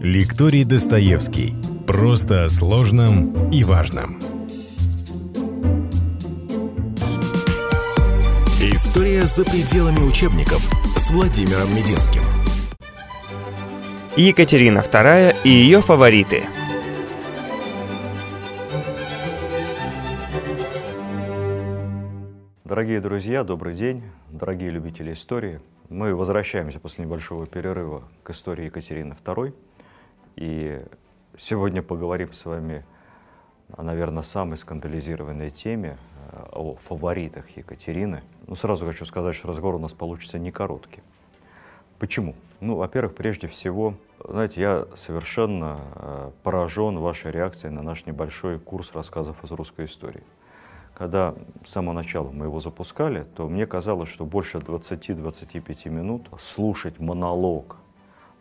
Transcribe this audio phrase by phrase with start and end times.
[0.00, 1.54] Лекторий Достоевский.
[1.84, 4.20] Просто о сложном и важном.
[8.60, 10.60] История за пределами учебников
[10.96, 12.22] с Владимиром Мединским.
[14.16, 16.44] Екатерина II и ее фавориты.
[22.64, 25.60] Дорогие друзья, добрый день, дорогие любители истории.
[25.88, 29.54] Мы возвращаемся после небольшого перерыва к истории Екатерины II.
[30.38, 30.80] И
[31.36, 32.84] сегодня поговорим с вами
[33.76, 35.98] о, наверное, самой скандализированной теме,
[36.30, 38.22] э, о фаворитах Екатерины.
[38.46, 41.02] Ну, сразу хочу сказать, что разговор у нас получится не короткий.
[41.98, 42.36] Почему?
[42.60, 43.94] Ну, во-первых, прежде всего,
[44.28, 50.22] знаете, я совершенно э, поражен вашей реакцией на наш небольшой курс рассказов из русской истории.
[50.94, 57.00] Когда с самого начала мы его запускали, то мне казалось, что больше 20-25 минут слушать
[57.00, 57.78] монолог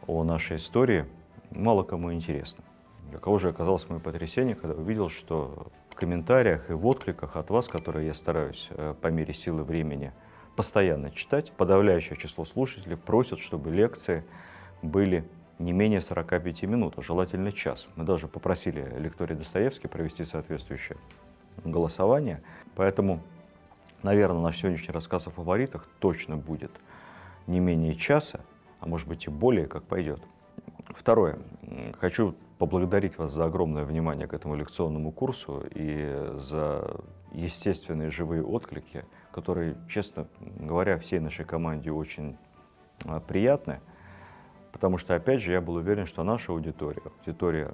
[0.06, 1.08] о нашей истории
[1.52, 2.64] мало кому интересно.
[3.10, 7.50] Для кого же оказалось мое потрясение, когда увидел, что в комментариях и в откликах от
[7.50, 10.12] вас, которые я стараюсь э, по мере силы времени
[10.56, 14.24] постоянно читать, подавляющее число слушателей просят, чтобы лекции
[14.82, 15.24] были
[15.60, 17.88] не менее 45 минут, а желательно час.
[17.96, 20.98] Мы даже попросили лекторий Достоевский провести соответствующее
[21.64, 22.42] голосования.
[22.76, 23.22] Поэтому,
[24.04, 26.72] наверное, наш сегодняшний рассказ о фаворитах точно будет
[27.48, 28.42] не менее часа,
[28.80, 30.22] а может быть и более, как пойдет.
[30.90, 31.40] Второе.
[32.00, 37.02] Хочу поблагодарить вас за огромное внимание к этому лекционному курсу и за
[37.34, 42.38] естественные живые отклики, которые, честно говоря, всей нашей команде очень
[43.06, 43.82] а, приятны.
[44.72, 47.74] Потому что, опять же, я был уверен, что наша аудитория, аудитория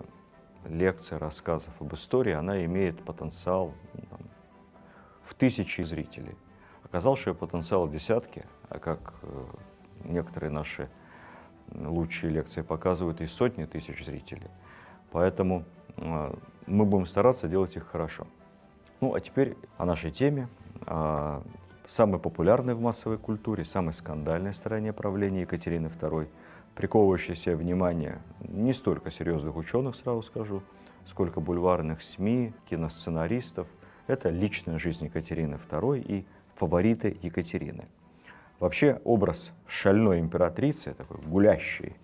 [0.66, 3.74] лекций, рассказов об истории, она имеет потенциал
[4.10, 4.20] там,
[5.24, 6.36] в тысячи зрителей.
[6.84, 9.46] Оказалось, что ее потенциал десятки, а как э,
[10.06, 10.90] некоторые наши
[11.76, 14.50] лучшие лекции показывают и сотни тысяч зрителей.
[15.12, 15.64] Поэтому
[15.98, 16.34] э,
[16.68, 18.28] мы будем стараться делать их хорошо.
[19.02, 20.48] Ну, а теперь о нашей теме,
[20.86, 21.44] о
[21.88, 26.28] самой популярной в массовой культуре, самой скандальной стороне правления Екатерины II–
[26.76, 30.64] приковывающее внимание не столько серьезных ученых, сразу скажу,
[31.06, 33.68] сколько бульварных СМИ, киносценаристов.
[34.08, 37.88] Это личная жизнь Екатерины II и фавориты Екатерины.
[38.64, 41.98] Вообще образ шальной императрицы, такой гулящей,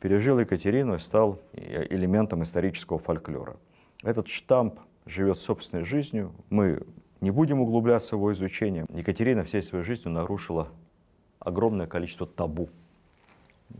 [0.00, 3.58] пережил Екатерину и стал элементом исторического фольклора.
[4.02, 6.32] Этот штамп живет собственной жизнью.
[6.48, 6.80] Мы
[7.20, 8.86] не будем углубляться в его изучение.
[8.88, 10.68] Екатерина всей своей жизнью нарушила
[11.38, 12.70] огромное количество табу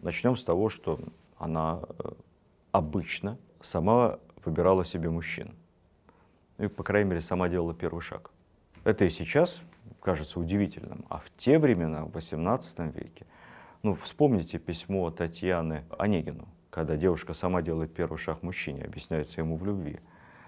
[0.02, 1.00] Начнем с того, что
[1.38, 2.10] она э,
[2.70, 5.54] обычно сама выбирала себе мужчин.
[6.58, 8.30] И, по крайней мере, сама делала первый шаг.
[8.84, 9.62] Это и сейчас
[10.00, 11.04] кажется удивительным.
[11.08, 13.26] А в те времена, в XVIII веке,
[13.82, 19.64] ну, вспомните письмо Татьяны Онегину, когда девушка сама делает первый шаг мужчине, объясняется ему в
[19.64, 20.00] любви.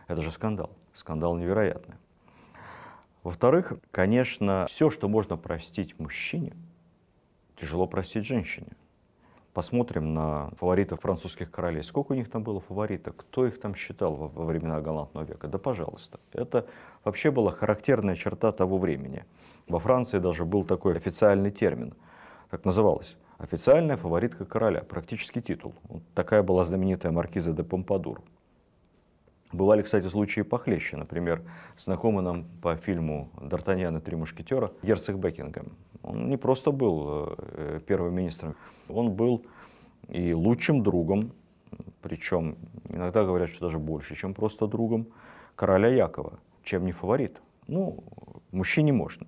[0.07, 0.71] Это же скандал.
[0.95, 1.97] Скандал невероятный.
[3.23, 6.55] Во-вторых, конечно, все, что можно простить мужчине,
[7.57, 8.69] тяжело простить женщине.
[9.53, 11.83] Посмотрим на фаворитов французских королей.
[11.83, 13.15] Сколько у них там было фаворитов?
[13.17, 15.47] Кто их там считал во, во времена галантного века?
[15.47, 16.21] Да пожалуйста.
[16.33, 16.67] Это
[17.05, 19.27] вообще была характерная черта того времени.
[19.69, 21.93] Во Франции даже был такой официальный термин,
[22.51, 23.17] так называлось.
[23.37, 25.75] Официальная фаворитка короля, практически титул.
[25.85, 28.23] Вот такая была знаменитая маркиза де Помпадур.
[29.53, 30.97] Бывали, кстати, случаи похлеще.
[30.97, 31.43] Например,
[31.77, 35.73] знакомый нам по фильму «Д'Артаньян и три мушкетера» герцог Бекингем.
[36.03, 38.57] Он не просто был э, первым министром,
[38.89, 39.45] он был
[40.09, 41.33] и лучшим другом,
[42.01, 42.57] причем
[42.89, 45.07] иногда говорят, что даже больше, чем просто другом
[45.55, 47.41] короля Якова, чем не фаворит.
[47.69, 48.03] Ну,
[48.51, 49.27] мужчине можно.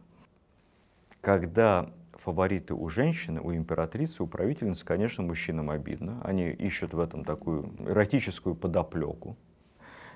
[1.21, 6.21] Когда фавориты у женщины, у императрицы, у правительницы, конечно, мужчинам обидно.
[6.25, 9.37] Они ищут в этом такую эротическую подоплеку.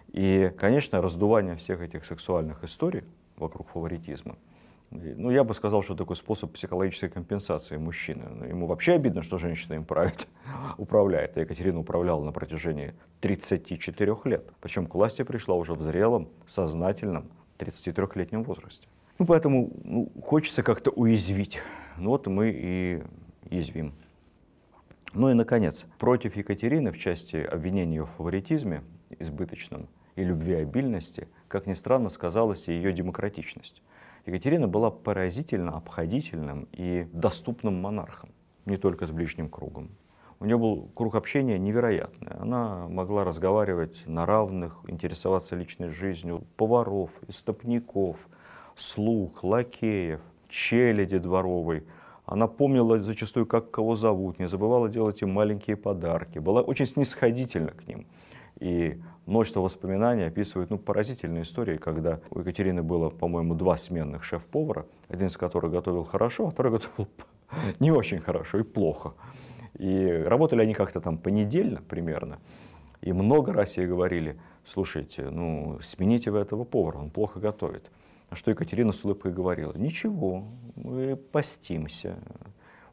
[0.09, 3.05] И, конечно, раздувание всех этих сексуальных историй
[3.37, 4.37] вокруг фаворитизма–
[4.91, 8.25] ну, я бы сказал, что такой способ психологической компенсации мужчины.
[8.29, 10.27] Ну, ему вообще обидно, что женщина им правит,
[10.79, 11.37] управляет.
[11.37, 14.51] А Екатерина управляла на протяжении 34 лет.
[14.61, 18.89] Причем к власти пришла уже в зрелом, сознательном 33-летнем возрасте.
[19.19, 21.61] Ну, поэтому ну, хочется как-то уязвить.
[21.99, 23.03] Ну, вот мы и
[23.51, 23.93] язвим.
[25.13, 28.83] Ну и, наконец, против Екатерины в части обвинения в фаворитизме
[29.19, 33.83] избыточном и любви обильности, как ни странно, сказалась и ее демократичность.
[34.29, 38.29] Екатерина была поразительно обходительным и доступным монархом,
[38.67, 39.89] не только с ближним кругом.
[40.39, 42.33] У нее был круг общения невероятный.
[42.39, 48.19] Она могла разговаривать на равных, интересоваться личной жизнью поваров, истопников,
[48.77, 50.21] слуг, лакеев,
[50.51, 51.85] челяди дворовой.
[52.27, 57.71] Она помнила зачастую, как кого зовут, не забывала делать им маленькие подарки, была очень снисходительна
[57.71, 58.07] к ним.
[58.61, 64.87] И множество воспоминаний описывает ну, поразительные истории, когда у Екатерины было, по-моему, два сменных шеф-повара,
[65.09, 67.09] один из которых готовил хорошо, а второй готовил
[67.79, 69.13] не очень хорошо и плохо.
[69.79, 72.39] И работали они как-то там понедельно примерно.
[73.03, 77.91] И много раз ей говорили, слушайте, ну, смените вы этого повара, он плохо готовит.
[78.31, 79.75] А что Екатерина с улыбкой говорила?
[79.75, 80.45] Ничего,
[80.75, 82.17] мы постимся.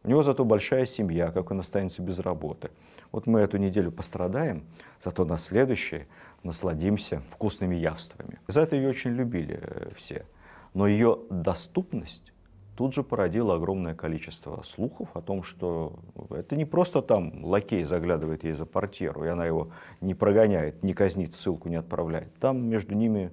[0.03, 2.69] У него зато большая семья, как он останется без работы.
[3.11, 4.65] Вот мы эту неделю пострадаем,
[5.03, 6.07] зато на следующее
[6.45, 8.39] насладимся вкусными явствами.
[8.47, 10.25] За это ее очень любили э, все.
[10.73, 12.31] Но ее доступность
[12.75, 15.99] тут же породила огромное количество слухов о том, что
[16.29, 19.71] это не просто там лакей заглядывает ей за портьеру, и она его
[20.01, 22.33] не прогоняет, не казнит, ссылку не отправляет.
[22.39, 23.31] Там между ними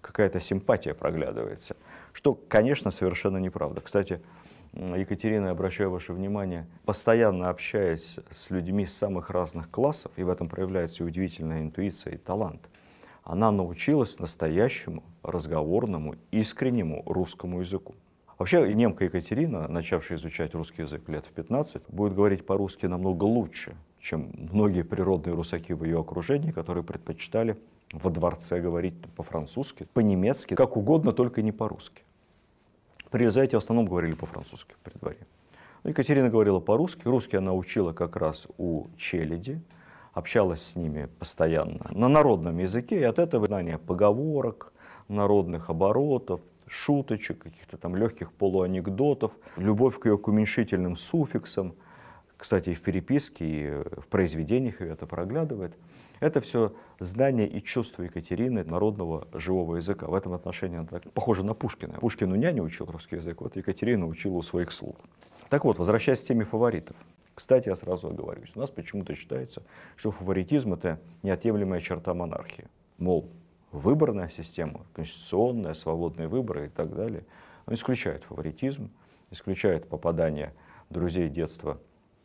[0.00, 1.76] какая-то симпатия проглядывается,
[2.12, 3.80] что, конечно, совершенно неправда.
[3.80, 4.20] Кстати,
[4.76, 11.04] Екатерина, обращаю ваше внимание, постоянно общаясь с людьми самых разных классов, и в этом проявляется
[11.04, 12.68] удивительная интуиция и талант,
[13.22, 17.94] она научилась настоящему, разговорному, искреннему русскому языку.
[18.36, 23.76] Вообще, немка Екатерина, начавшая изучать русский язык лет в 15, будет говорить по-русски намного лучше,
[24.00, 27.56] чем многие природные русаки в ее окружении, которые предпочитали
[27.92, 32.02] во дворце говорить по-французски, по-немецки, как угодно, только не по-русски.
[33.14, 35.18] При Елизавете в основном говорили по-французски при дворе.
[35.84, 37.06] Но Екатерина говорила по-русски.
[37.06, 39.62] Русский она учила как раз у челяди,
[40.14, 44.72] общалась с ними постоянно на народном языке, и от этого знания поговорок,
[45.06, 51.76] народных оборотов, шуточек, каких-то там легких полуанекдотов, любовь к ее к уменьшительным суффиксам,
[52.36, 53.70] кстати, и в переписке, и
[54.00, 55.72] в произведениях ее это проглядывает.
[56.20, 60.06] Это все знание и чувство Екатерины народного живого языка.
[60.06, 61.94] В этом отношении она так похожа на Пушкина.
[61.94, 64.96] Пушкину няня учил русский язык, вот Екатерина учила у своих слуг.
[65.48, 66.96] Так вот, возвращаясь к теме фаворитов.
[67.34, 69.62] Кстати, я сразу оговорюсь, у нас почему-то считается,
[69.96, 72.68] что фаворитизм– это неотъемлемая черта монархии.
[72.98, 73.28] Мол,
[73.72, 77.24] выборная система, конституционная, свободные выборы и так далее,
[77.66, 78.88] он исключает фаворитизм,
[79.32, 80.54] исключает попадание
[80.90, 81.80] друзей детства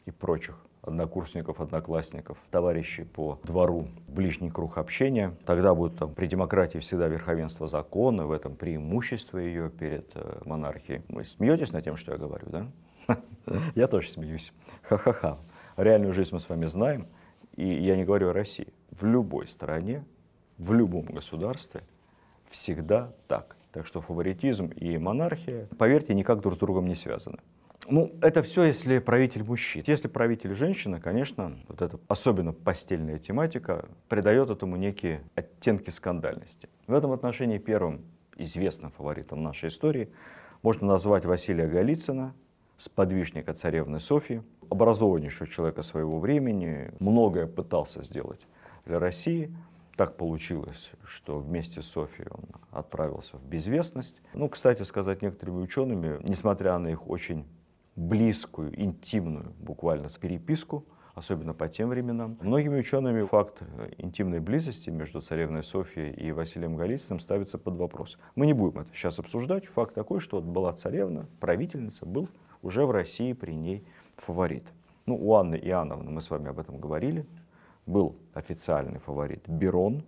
[0.06, 5.34] и прочих однокурсников, одноклассников, товарищей по двору, ближний круг общения.
[5.46, 11.02] Тогда будет там при демократии всегда верховенство закона, в этом преимущество ее перед э, монархией.
[11.10, 12.68] Вы смеетесь над тем, что я говорю, да?
[13.76, 14.54] Я тоже смеюсь.
[14.84, 15.38] Ха-ха-ха.
[15.78, 17.08] Реальную жизнь мы с вами знаем,
[17.56, 18.68] и я не говорю о России.
[18.92, 20.04] В любой стране,
[20.58, 21.82] в любом государстве
[22.50, 23.56] всегда так.
[23.72, 27.38] Так что фаворитизм и монархия, поверьте, никак друг с другом не связаны.
[27.92, 29.84] Ну, это все, если правитель мужчина.
[29.88, 36.70] Если правитель женщина, конечно, вот эта особенно постельная тематика придает этому некие оттенки скандальности.
[36.86, 38.06] В этом отношении первым
[38.38, 40.10] известным фаворитом нашей истории
[40.62, 42.34] можно назвать Василия Голицына,
[42.78, 48.46] сподвижника царевны Софьи, образованнейшего человека своего времени, многое пытался сделать
[48.86, 49.52] для России.
[49.96, 54.22] Так получилось, что вместе с Софией он отправился в безвестность.
[54.34, 57.46] Ну, кстати сказать, некоторыми учеными, несмотря на их очень
[58.00, 60.86] близкую, интимную буквально переписку,
[61.16, 62.38] особенно по тем временам.
[62.42, 63.62] Многими учеными факт
[63.98, 68.18] интимной близости между царевной Софией и Василием Голицыным ставится под вопрос.
[68.36, 69.66] Мы не будем это сейчас обсуждать.
[69.68, 72.30] Факт такой, что вот была царевна, правительница, был
[72.62, 73.86] уже в России при ней
[74.16, 74.64] фаворит.
[75.06, 77.26] Ну, у Анны Иоанновны, мы с вами об этом говорили,
[77.86, 80.04] был официальный фаворит Берон.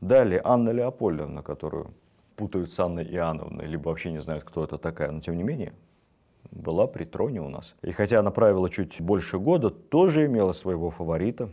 [0.00, 1.92] Далее Анна Леопольдовна, которую
[2.36, 5.72] путают с Анной Иоанновной, либо вообще не знают, кто это такая, но тем не менее,
[6.50, 7.74] была при троне у нас.
[7.82, 11.50] И хотя она правила чуть больше года, тоже имела своего фаворита,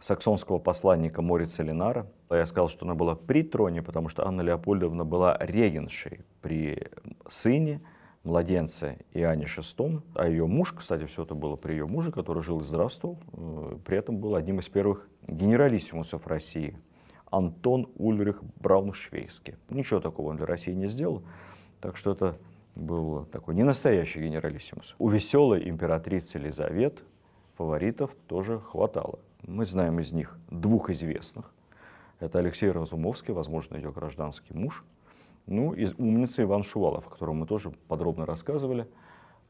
[0.00, 2.06] саксонского посланника Морица Ленара.
[2.30, 6.88] Я сказал, что она была при троне, потому что Анна Леопольдовна была регеншей при
[7.28, 7.80] сыне,
[8.22, 12.60] младенце Иоанне VI, а ее муж, кстати, все это было при ее муже, который жил
[12.60, 16.78] и здравствовал, э, при этом был одним из первых генералиссимусов России,
[17.30, 19.54] Антон Ульрих Брауншвейский.
[19.70, 21.22] Ничего такого он для России не сделал,
[21.80, 22.36] так что это
[22.74, 24.94] был такой не настоящий генералиссимус.
[24.98, 27.02] У веселой императрицы Елизавет
[27.56, 29.18] фаворитов тоже хватало.
[29.46, 31.52] Мы знаем из них двух известных.
[32.20, 34.84] Это Алексей Разумовский, возможно, ее гражданский муж.
[35.46, 38.86] Ну, и умница Иван Шувалов, о котором мы тоже подробно рассказывали.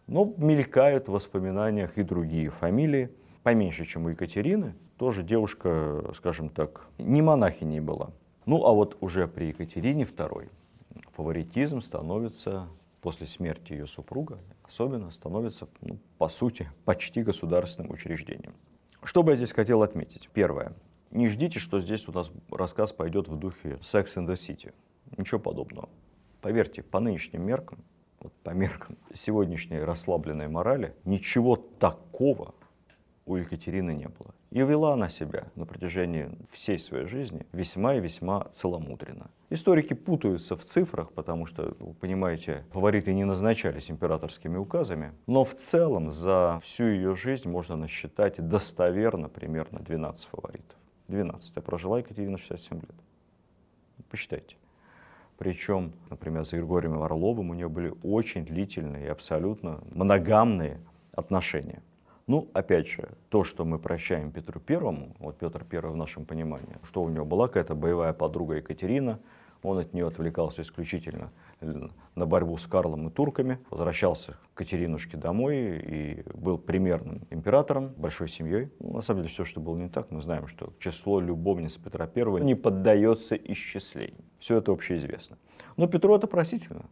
[0.06, 3.10] Но мелькают в воспоминаниях и другие фамилии.
[3.42, 4.74] Поменьше, чем у Екатерины.
[4.96, 8.10] Тоже девушка, скажем так, не монахиней была.
[8.46, 10.48] Ну, а вот уже при Екатерине II
[11.12, 12.68] фаворитизм становится
[13.00, 18.54] после смерти ее супруга особенно становится, ну, по сути, почти государственным учреждением.
[19.02, 20.28] Что бы я здесь хотел отметить?
[20.32, 20.74] Первое.
[21.10, 24.72] Не ждите, что здесь у нас рассказ пойдет в духе Sex and the City.
[25.16, 25.88] Ничего подобного.
[26.40, 27.84] Поверьте, по нынешним меркам
[28.20, 32.54] вот по меркам сегодняшней расслабленной морали, ничего такого
[33.24, 34.34] у Екатерины не было.
[34.50, 39.30] И вела она себя на протяжении всей своей жизни весьма и весьма целомудренно.
[39.48, 45.54] Историки путаются в цифрах, потому что, вы понимаете, фавориты не назначались императорскими указами, но в
[45.54, 50.76] целом за всю ее жизнь можно насчитать достоверно примерно 12 фаворитов.
[51.06, 51.56] 12.
[51.56, 52.94] А прожила Екатерина 67 лет.
[54.10, 54.56] Посчитайте.
[55.38, 60.80] Причем, например, с Григорием Орловым у нее были очень длительные и абсолютно моногамные
[61.12, 61.82] отношения.
[62.30, 66.78] Ну, опять же, то, что мы прощаем Петру Первому, вот Петр Первый в нашем понимании,
[66.84, 69.18] что у него была какая-то боевая подруга Екатерина,
[69.64, 71.32] он от нее отвлекался исключительно
[72.14, 78.28] на борьбу с Карлом и турками, возвращался к Катеринушке домой и был примерным императором, большой
[78.28, 78.70] семьей.
[78.78, 82.08] Ну, на самом деле все, что было не так, мы знаем, что число любовниц Петра
[82.14, 84.22] I не поддается исчислению.
[84.38, 85.36] Все это общеизвестно.
[85.76, 86.84] Но Петру это простительно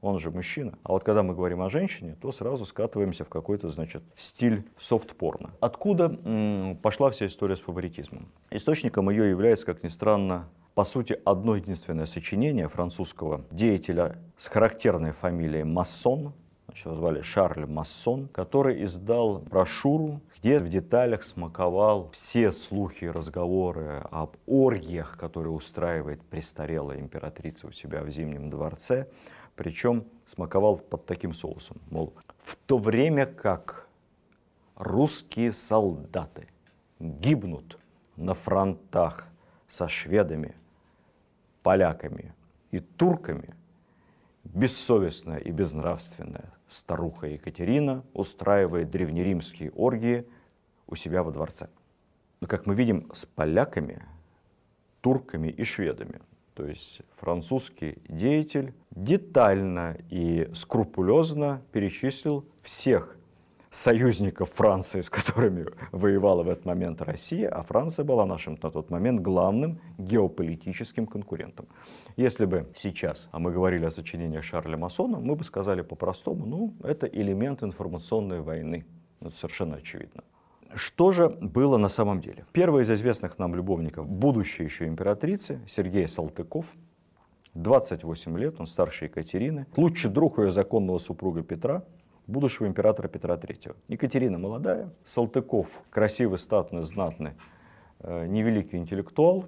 [0.00, 0.78] он же мужчина.
[0.82, 5.50] А вот когда мы говорим о женщине, то сразу скатываемся в какой-то, значит, стиль софт-порно.
[5.60, 8.28] Откуда м- пошла вся история с фаворитизмом?
[8.50, 15.12] Источником ее является, как ни странно, по сути, одно единственное сочинение французского деятеля с характерной
[15.12, 16.32] фамилией Массон,
[16.66, 23.10] значит, его звали Шарль Массон, который издал брошюру, где в деталях смаковал все слухи и
[23.10, 29.08] разговоры об оргиях, которые устраивает престарелая императрица у себя в Зимнем дворце,
[29.60, 32.14] причем смаковал под таким соусом, мол,
[32.44, 33.86] в то время как
[34.74, 36.48] русские солдаты
[36.98, 37.78] гибнут
[38.16, 39.28] на фронтах
[39.68, 40.56] со шведами,
[41.62, 42.32] поляками
[42.70, 43.54] и турками,
[44.44, 50.26] бессовестная и безнравственная старуха Екатерина устраивает древнеримские оргии
[50.86, 51.68] у себя во дворце.
[52.40, 54.06] Но, как мы видим, с поляками,
[55.02, 56.22] турками и шведами.
[56.54, 63.16] То есть французский деятель детально и скрупулезно перечислил всех
[63.70, 68.90] союзников Франции, с которыми воевала в этот момент Россия, а Франция была нашим на тот
[68.90, 71.66] момент главным геополитическим конкурентом.
[72.16, 76.74] Если бы сейчас, а мы говорили о сочинениях Шарля Масона, мы бы сказали по-простому, ну,
[76.82, 78.84] это элемент информационной войны.
[79.20, 80.24] Это совершенно очевидно.
[80.74, 82.44] Что же было на самом деле?
[82.52, 86.66] Первый из известных нам любовников, будущей еще императрицы, Сергей Салтыков,
[87.54, 91.84] 28 лет, он старше Екатерины, лучший друг ее законного супруга Петра,
[92.28, 93.74] будущего императора Петра III.
[93.88, 97.32] Екатерина молодая, Салтыков красивый, статный, знатный,
[97.98, 99.46] э, невеликий интеллектуал.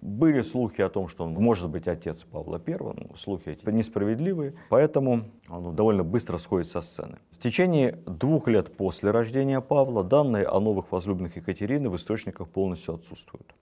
[0.00, 4.54] Были слухи о том, что он может быть отец Павла I, ну, слухи эти несправедливые,
[4.68, 7.18] поэтому он довольно быстро сходит со сцены.
[7.32, 12.94] В течение двух лет после рождения Павла данные о новых возлюбленных Екатерины в источниках полностью
[12.94, 13.54] отсутствуют.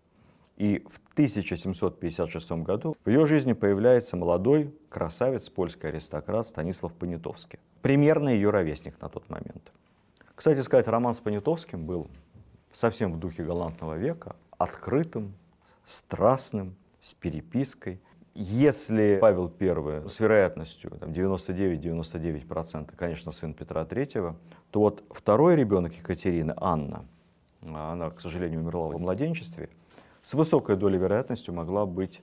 [0.57, 7.59] И в 1756 году в ее жизни появляется молодой красавец, польский аристократ Станислав Понятовский.
[7.83, 9.73] Примерно ее ровесник на тот момент.
[10.35, 12.09] Кстати сказать, роман с Понятовским был
[12.73, 15.35] совсем в духе галантного века, открытым,
[15.87, 18.00] страстным, с перепиской.
[18.35, 24.35] Если Павел I с вероятностью 99-99%, конечно, сын Петра III,
[24.71, 27.05] то вот второй ребенок Екатерины, Анна,
[27.62, 29.69] она, к сожалению, умерла в младенчестве,
[30.23, 32.21] с высокой долей вероятности могла быть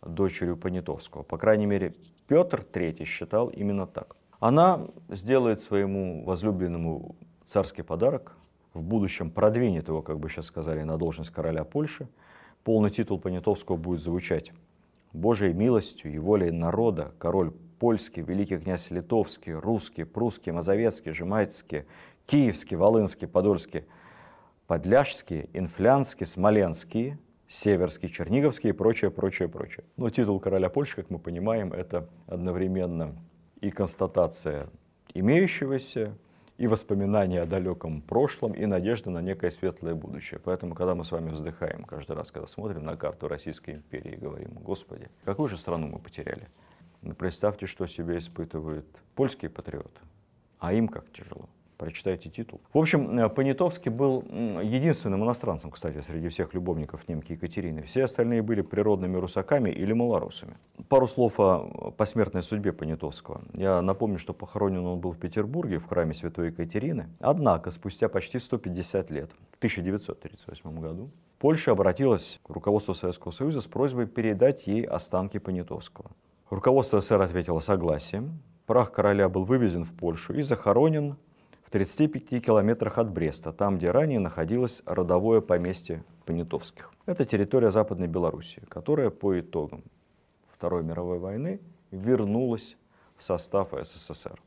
[0.00, 1.22] дочерью Понятовского.
[1.22, 1.94] По крайней мере,
[2.26, 4.16] Петр III считал именно так.
[4.40, 7.14] Она сделает своему возлюбленному
[7.46, 8.36] царский подарок,
[8.74, 12.08] в будущем продвинет его, как бы сейчас сказали, на должность короля Польши.
[12.64, 14.52] Полный титул Понятовского будет звучать
[15.12, 21.84] «Божией милостью и волей народа король польский, великий князь литовский, русский, прусский, мазовецкий, жемайцкий,
[22.26, 23.84] киевский, волынский, подольский,
[24.68, 27.16] подляжский, инфлянский, смоленский,
[27.48, 29.84] Северский, Черниговский и прочее, прочее, прочее.
[29.98, 33.14] Но титул короля Польши, как мы понимаем, это одновременно
[33.60, 34.70] и констатация
[35.12, 36.16] имеющегося,
[36.58, 40.40] и воспоминания о далеком прошлом, и надежда на некое светлое будущее.
[40.42, 44.52] Поэтому, когда мы с вами вздыхаем каждый раз, когда смотрим на карту Российской империи, говорим,
[44.60, 46.48] Господи, какую же страну мы потеряли?
[47.00, 50.00] Ну, представьте, что себе испытывают польские патриоты,
[50.58, 52.60] а им как тяжело прочитайте титул.
[52.72, 54.22] В общем, э, Понятовский был
[54.62, 57.82] единственным иностранцем, кстати, среди всех любовников немки Екатерины.
[57.82, 60.56] Все остальные были природными русаками или малорусами.
[60.88, 63.42] Пару слов о посмертной судьбе Понятовского.
[63.54, 67.08] Я напомню, что похоронен он был в Петербурге, в храме Святой Екатерины.
[67.20, 73.66] Однако, спустя почти 150 лет, в 1938 году, Польша обратилась к руководству Советского Союза с
[73.66, 76.12] просьбой передать ей останки Понятовского.
[76.50, 78.42] Руководство СССР ответило согласием.
[78.66, 81.16] Прах короля был вывезен в Польшу и захоронен
[81.72, 86.92] 35 километрах от Бреста, там, где ранее находилось родовое поместье Понятовских.
[87.06, 89.82] Это территория Западной Белоруссии, которая по итогам
[90.52, 91.60] Второй мировой войны
[91.90, 92.76] вернулась
[93.16, 94.38] в состав СССР.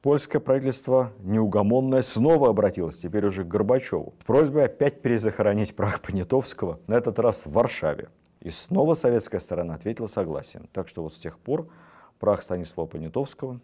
[0.00, 6.80] Польское правительство неугомонное снова обратилось, теперь уже к Горбачеву, с просьбой опять перезахоронить прах Понятовского,
[6.86, 8.08] на этот раз в Варшаве.
[8.40, 10.68] И снова советская сторона ответила согласием.
[10.72, 11.68] Так что вот с тех пор
[12.18, 13.60] прах Станислава Понятовского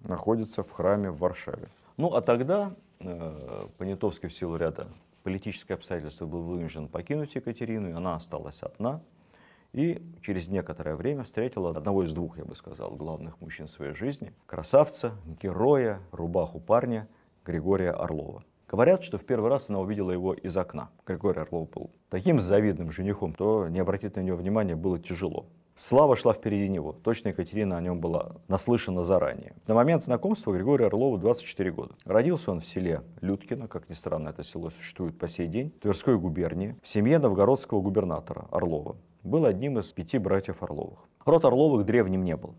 [0.00, 1.68] находится в храме в Варшаве.
[1.98, 4.86] Ну а тогда э, Понятовский в силу ряда
[5.24, 9.00] политических обстоятельств был вынужден покинуть Екатерину, и она осталась одна.
[9.72, 14.32] И через некоторое время встретила одного из двух, я бы сказал, главных мужчин своей жизни,
[14.46, 15.12] красавца,
[15.42, 17.08] героя, рубаху парня
[17.44, 18.44] Григория Орлова.
[18.68, 20.90] Говорят, что в первый раз она увидела его из окна.
[21.04, 25.46] Григорий Орлов был таким завидным женихом, то не обратить на него внимания было тяжело.
[25.78, 26.92] Слава шла впереди него.
[27.04, 29.54] Точно Екатерина о нем была наслышана заранее.
[29.68, 31.94] На момент знакомства Григорию Орлову 24 года.
[32.04, 35.82] Родился он в селе Людкино, как ни странно, это село существует по сей день, в
[35.82, 38.96] Тверской губернии, в семье новгородского губернатора Орлова.
[39.22, 40.98] Был одним из пяти братьев Орловых.
[41.24, 42.56] Род Орловых древним не был.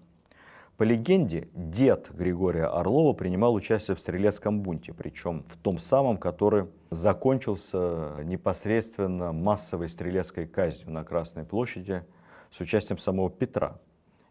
[0.78, 6.68] По легенде, дед Григория Орлова принимал участие в стрелецком бунте, причем в том самом, который
[6.90, 12.02] закончился непосредственно массовой стрелецкой казнью на Красной площади–
[12.52, 13.80] с участием самого Петра.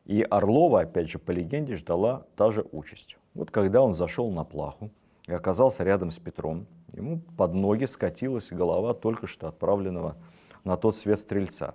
[0.05, 3.19] И Орлова, опять же, по легенде, ждала та же участь.
[3.35, 4.91] Вот когда он зашел на плаху
[5.27, 10.17] и оказался рядом с Петром, ему под ноги скатилась голова только что отправленного
[10.65, 11.75] на тот свет стрельца.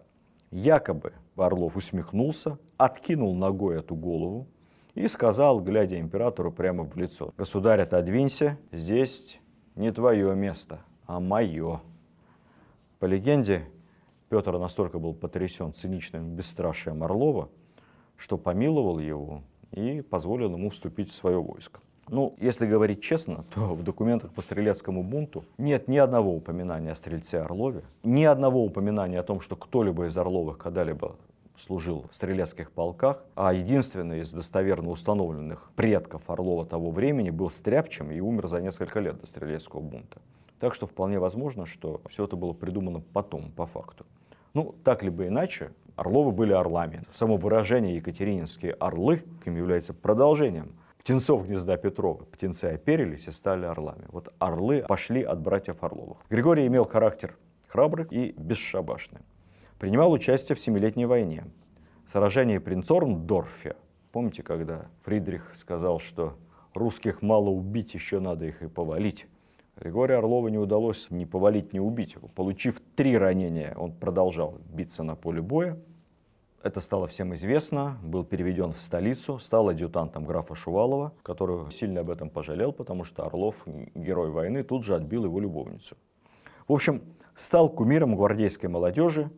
[0.51, 4.47] Якобы Орлов усмехнулся, откинул ногой эту голову
[4.93, 9.39] и сказал, глядя императору прямо в лицо, «Государь, отодвинься, здесь
[9.75, 11.81] не твое место, а мое».
[12.99, 13.67] По легенде,
[14.33, 17.49] Петр настолько был потрясен циничным бесстрашием Орлова,
[18.17, 21.81] что помиловал его и позволил ему вступить в свое войско.
[22.09, 26.95] Ну, если говорить честно, то в документах по стрелецкому бунту нет ни одного упоминания о
[26.95, 31.15] стрельце Орлове, ни одного упоминания о том, что кто-либо из Орловых когда-либо
[31.55, 38.09] служил в стрелецких полках, а единственный из достоверно установленных предков Орлова того времени был стряпчем
[38.09, 40.23] и умер за несколько лет до стрелецкого бунта.
[40.63, 44.05] Так что вполне возможно, что все это было придумано потом, по факту.
[44.53, 47.03] Ну, так либо иначе, Орловы были орлами.
[47.11, 52.23] Само выражение «екатерининские орлы» им является продолжением птенцов гнезда Петрова.
[52.25, 54.05] Птенцы оперились и стали орлами.
[54.07, 56.17] Вот орлы пошли от братьев Орловых.
[56.31, 57.37] Григорий имел характер
[57.67, 59.21] храбрый и бесшабашный.
[59.77, 61.45] Принимал участие в Семилетней войне.
[62.11, 63.75] Сражение при Цорндорфе.
[64.11, 66.37] Помните, когда Фридрих сказал, что
[66.73, 69.27] русских мало убить, еще надо их и повалить.
[69.75, 72.15] Григория Орлова не удалось ни повалить, ни убить.
[72.35, 75.77] Получив три ранения, он продолжал биться на поле боя.
[76.61, 82.09] Это стало всем известно, был переведен в столицу, стал адъютантом графа Шувалова, который сильно об
[82.09, 83.55] этом пожалел, потому что Орлов,
[83.95, 85.97] герой войны, тут же отбил его любовницу.
[86.67, 87.01] В общем,
[87.35, 89.29] стал кумиром гвардейской молодежи,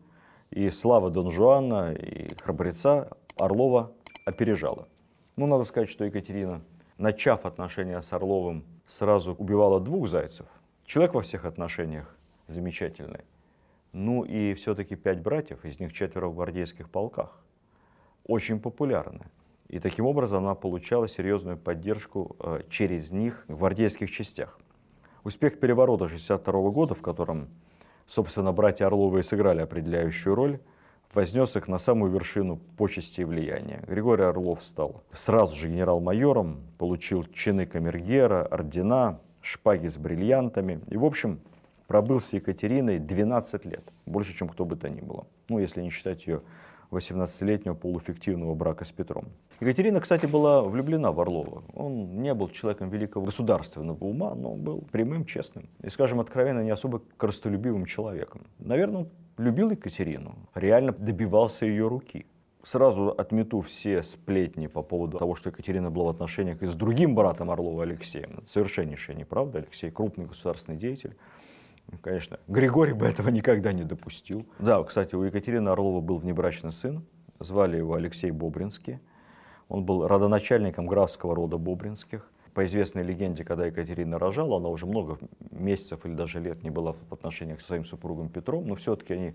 [0.50, 3.90] и слава Дон Жуана и храбреца Орлова
[4.24, 4.86] опережала.
[5.34, 6.62] Ну, надо сказать, что Екатерина,
[6.96, 10.46] начав отношения с Орловым сразу убивала двух зайцев.
[10.84, 13.24] Человек во всех отношениях замечательный.
[13.92, 17.42] Ну и все-таки пять братьев, из них четверо в гвардейских полках.
[18.24, 19.26] Очень популярны.
[19.68, 24.58] И таким образом она получала серьезную поддержку э, через них в гвардейских частях.
[25.24, 27.48] Успех переворота 62 года, в котором,
[28.06, 30.60] собственно, братья Орловы и сыграли определяющую роль,
[31.14, 33.82] вознес их на самую вершину почести и влияния.
[33.86, 40.80] Григорий Орлов стал сразу же генерал-майором, получил чины камергера, ордена, шпаги с бриллиантами.
[40.88, 41.40] И, в общем,
[41.86, 45.26] пробыл с Екатериной 12 лет, больше, чем кто бы то ни было.
[45.48, 46.42] Ну, если не считать ее
[46.90, 49.26] 18-летнего полуфиктивного брака с Петром.
[49.60, 51.64] Екатерина, кстати, была влюблена в Орлова.
[51.74, 56.70] Он не был человеком великого государственного ума, но был прямым, честным и, скажем откровенно, не
[56.70, 58.42] особо коростолюбивым человеком.
[58.58, 59.06] Наверное,
[59.38, 62.26] любил Екатерину, реально добивался ее руки.
[62.62, 67.14] Сразу отмету все сплетни по поводу того, что Екатерина была в отношениях и с другим
[67.14, 68.42] братом Орлова Алексеем.
[68.48, 69.58] Совершеннейшая неправда.
[69.58, 71.16] Алексей крупный государственный деятель.
[72.02, 74.46] Конечно, Григорий бы этого никогда не допустил.
[74.58, 77.04] Да, кстати, у Екатерины Орлова был внебрачный сын.
[77.38, 78.98] Звали его Алексей Бобринский.
[79.68, 85.18] Он был родоначальником графского рода Бобринских по известной легенде, когда Екатерина рожала, она уже много
[85.50, 89.34] месяцев или даже лет не была в отношениях со своим супругом Петром, но все-таки они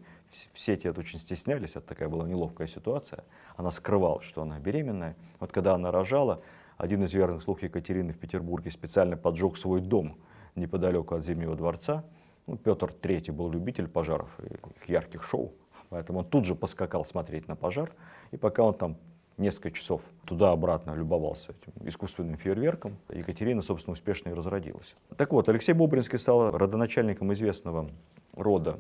[0.54, 3.24] все эти очень стеснялись, это такая была неловкая ситуация.
[3.58, 5.16] Она скрывала, что она беременная.
[5.40, 6.42] Вот когда она рожала,
[6.78, 10.18] один из верных слуг Екатерины в Петербурге специально поджег свой дом
[10.56, 12.04] неподалеку от Зимнего дворца.
[12.48, 15.54] Ну, Петр III был любитель пожаров и ярких шоу,
[15.90, 17.92] поэтому он тут же поскакал смотреть на пожар,
[18.32, 18.98] и пока он там
[19.38, 22.98] несколько часов туда-обратно любовался этим искусственным фейерверком.
[23.10, 24.96] Екатерина, собственно, успешно и разродилась.
[25.18, 27.90] Так вот, Алексей Бобринский стал родоначальником известного
[28.34, 28.80] рода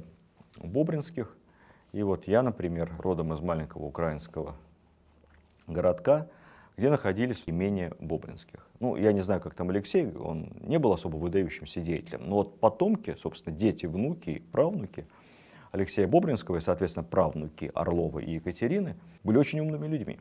[0.57, 1.35] Бобринских.
[1.93, 4.55] И вот я, например, родом из маленького украинского
[5.67, 6.27] городка,
[6.77, 8.65] где находились имения Бобринских.
[8.79, 12.59] Ну, я не знаю, как там Алексей, он не был особо выдающимся деятелем, но вот
[12.59, 15.05] потомки, собственно, дети, внуки, правнуки
[15.71, 20.19] Алексея Бобринского и, соответственно, правнуки Орлова и Екатерины были очень умными людьми.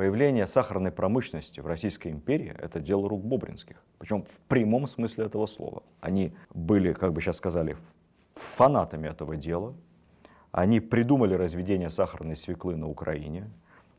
[0.00, 3.76] Появление сахарной промышленности в Российской империи– это дело рук Бобринских.
[3.98, 5.82] Причем в прямом смысле этого слова.
[6.00, 7.76] Они были, как бы сейчас сказали,
[8.34, 9.74] фанатами этого дела.
[10.52, 13.50] Они придумали разведение сахарной свеклы на Украине,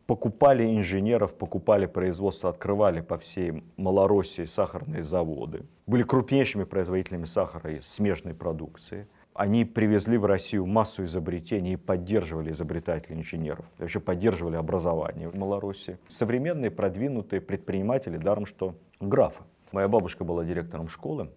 [0.08, 7.80] покупали инженеров, покупали производство, открывали по всей Малороссии сахарные заводы, были крупнейшими производителями сахара и
[7.80, 15.30] смежной продукции– они привезли в Россию массу изобретений и поддерживали изобретателей инженеров, вообще поддерживали образование
[15.30, 15.98] в Малороссии.
[16.08, 19.44] Современные продвинутые предприниматели, даром что графы.
[19.72, 21.32] Моя бабушка была директором школы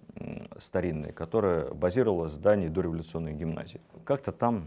[0.59, 3.81] старинной, которая базировалась в здании дореволюционной гимназии.
[4.05, 4.67] Как-то там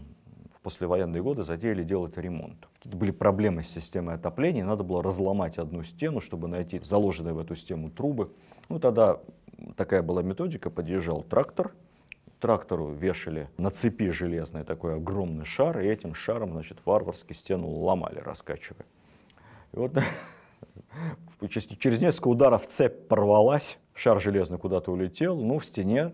[0.54, 2.66] в послевоенные годы затеяли делать ремонт.
[2.80, 7.38] Тут были проблемы с системой отопления, надо было разломать одну стену, чтобы найти заложенные в
[7.38, 8.32] эту стену трубы.
[8.70, 9.20] Ну тогда
[9.76, 11.72] такая была методика, подъезжал трактор,
[12.40, 18.20] трактору вешали на цепи железный такой огромный шар, и этим шаром, значит, варварски стену ломали,
[18.20, 18.86] раскачивая.
[19.72, 19.92] И вот
[21.50, 26.12] через несколько ударов цепь порвалась, шар железный куда-то улетел, ну, в стене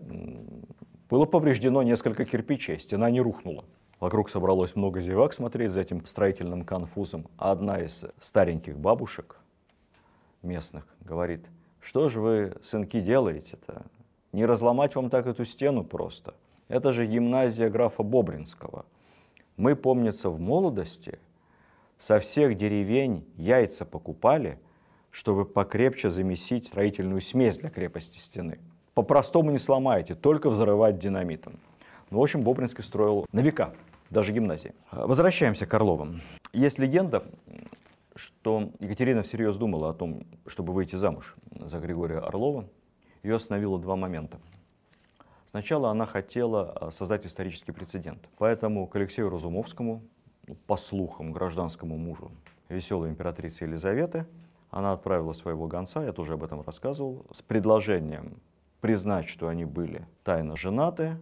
[1.09, 3.65] было повреждено несколько кирпичей, стена не рухнула.
[3.99, 7.27] Вокруг собралось много зевак смотреть за этим строительным конфузом.
[7.37, 9.37] А одна из стареньких бабушек
[10.41, 11.45] местных говорит,
[11.79, 13.83] что же вы, сынки, делаете-то?
[14.35, 16.33] Не разломать вам так эту стену просто.
[16.67, 18.85] Это же гимназия графа Бобринского.
[19.55, 21.19] Мы, помнится, в молодости
[21.99, 24.59] со всех деревень яйца покупали,
[25.09, 28.59] чтобы покрепче замесить строительную смесь для крепости стены.
[28.93, 31.57] По-простому не сломаете, только взрывать динамитом.
[32.09, 33.73] Ну, в общем, Бобринский строил на века,
[34.09, 34.73] даже гимназии.
[34.91, 36.21] Возвращаемся к Орловым.
[36.51, 37.23] Есть легенда,
[38.17, 42.65] что Екатерина всерьез думала о том, чтобы выйти замуж за Григория Орлова,
[43.25, 44.39] ее остановило два момента.
[45.49, 48.29] Сначала она хотела а, создать исторический прецедент.
[48.37, 50.03] Поэтому к Алексею Разумовскому,
[50.67, 52.31] по слухам, гражданскому мужу
[52.69, 54.27] веселой императрицы Елизаветы,
[54.69, 58.41] она отправила своего гонца, я тоже об этом рассказывал, с предложением
[58.81, 61.17] признать, что они были тайно женаты.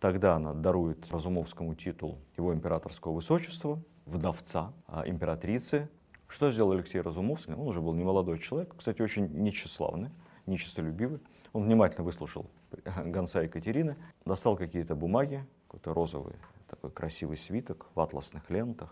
[0.00, 5.88] Тогда она дарует Разумовскому титул его императорского высочества, вдовца а, императрицы.
[6.28, 7.54] Что сделал Алексей Разумовский?
[7.54, 10.10] Он уже был немолодой человек, кстати, очень нечеславный,
[10.46, 11.20] нечистолюбивый.
[11.54, 12.50] Он внимательно выслушал
[12.84, 16.34] гонца Екатерины, достал какие-то бумаги, какой-то розовый
[16.68, 18.90] такой красивый свиток в атласных лентах,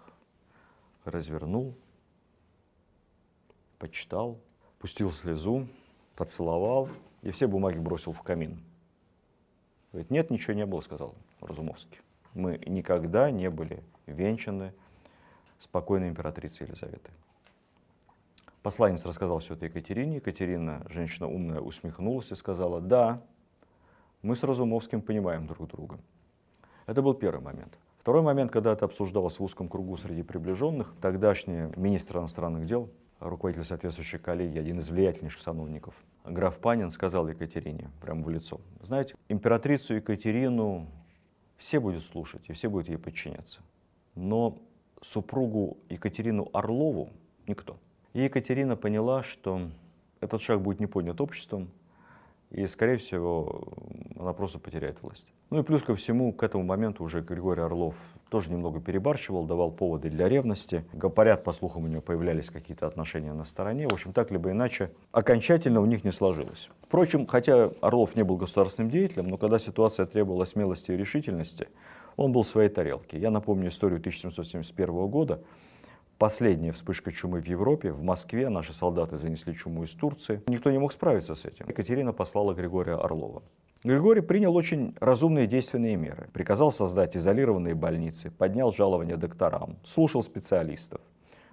[1.05, 1.75] развернул,
[3.79, 4.39] почитал,
[4.79, 5.67] пустил слезу,
[6.15, 6.89] поцеловал
[7.23, 8.63] и все бумаги бросил в камин.
[9.91, 11.99] Говорит, нет, ничего не было, сказал Разумовский.
[12.35, 14.73] Мы никогда не были венчаны
[15.59, 17.13] спокойной императрицей Елизаветой.
[18.63, 20.17] Посланец рассказал все это Екатерине.
[20.17, 23.21] Екатерина, женщина умная, усмехнулась и сказала, да,
[24.23, 25.99] мы с Разумовским понимаем друг друга.
[26.87, 27.77] Это был первый момент.
[27.99, 33.65] Второй момент, когда это обсуждалось в узком кругу среди приближенных, тогдашний министр иностранных дел, руководитель
[33.65, 35.95] соответствующей коллегии, один из влиятельнейших сановников,
[36.25, 40.87] граф Панин, сказал Екатерине прямо в лицо, знаете, императрицу Екатерину
[41.57, 43.61] все будут слушать и все будут ей подчиняться,
[44.17, 44.59] но
[45.01, 47.11] супругу Екатерину Орлову
[47.47, 47.77] никто.
[48.13, 49.69] И Екатерина поняла, что
[50.21, 51.71] этот шаг будет не понят обществом,
[52.51, 53.63] и, скорее всего,
[54.19, 55.27] она просто потеряет власть.
[55.49, 57.95] Ну и плюс ко всему, к этому моменту уже Григорий Орлов
[58.29, 60.85] тоже немного перебарщивал, давал поводы для ревности.
[60.93, 63.89] Говорят, по слухам, у него появлялись какие-то отношения на стороне.
[63.89, 66.69] В общем, так либо иначе, окончательно у них не сложилось.
[66.83, 71.69] Впрочем, хотя Орлов не был государственным деятелем, но когда ситуация требовала смелости и решительности,
[72.17, 73.19] он был в своей тарелке.
[73.19, 75.43] Я напомню историю 1771 года,
[76.23, 80.41] последняя вспышка чумы в Европе, в Москве наши солдаты занесли чуму из Турции.
[80.47, 81.67] Никто не мог справиться с этим.
[81.69, 83.43] Екатерина послала Григория Орлова.
[83.83, 86.29] Григорий принял очень разумные действенные меры.
[86.33, 91.01] Приказал создать изолированные больницы, поднял жалования докторам, слушал специалистов.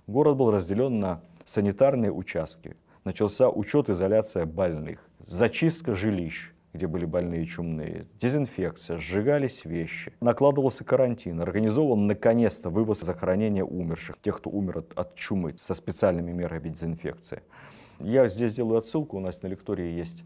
[0.05, 2.77] Город был разделен на санитарные участки.
[3.05, 11.41] Начался учет изоляция больных, зачистка жилищ, где были больные чумные, дезинфекция, сжигались вещи, накладывался карантин,
[11.41, 16.69] организован наконец-то вывоз и захоронение умерших, тех, кто умер от, от чумы, со специальными мерами
[16.69, 17.41] дезинфекции.
[17.99, 20.23] Я здесь делаю отсылку, у нас на лектории есть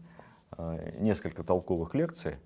[0.56, 2.36] э, несколько толковых лекций,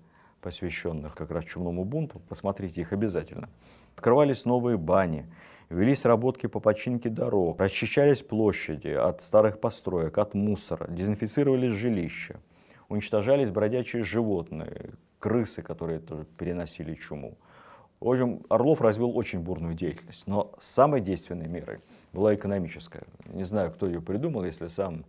[0.41, 3.49] посвященных как раз чумному бунту, посмотрите их обязательно.
[3.95, 5.25] Открывались новые бани,
[5.69, 12.39] велись работки по починке дорог, расчищались площади от старых построек, от мусора, дезинфицировались жилища
[12.89, 17.37] уничтожались бродячие животные, крысы, которые тоже переносили чуму.
[17.99, 21.81] В общем, Орлов развил очень бурную деятельность, но самой действенной мерой
[22.13, 23.03] была экономическая.
[23.25, 25.05] Не знаю, кто ее придумал, если сам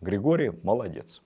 [0.00, 1.22] Григорий, молодец.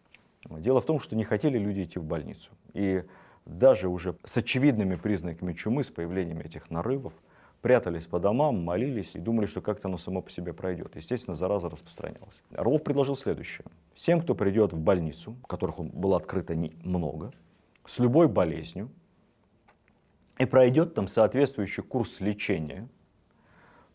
[0.50, 2.50] Дело в том, что не хотели люди идти в больницу.
[2.74, 3.04] И
[3.46, 7.12] даже уже с очевидными признаками чумы, с появлением этих нарывов,
[7.64, 10.96] прятались по домам, молились и думали, что как-то оно само по себе пройдет.
[10.96, 12.42] Естественно, зараза распространялась.
[12.54, 13.64] Орлов предложил следующее.
[13.94, 17.32] Всем, кто придет в больницу, которых было открыто много,
[17.86, 18.90] с любой болезнью,
[20.36, 22.86] и пройдет там соответствующий курс лечения,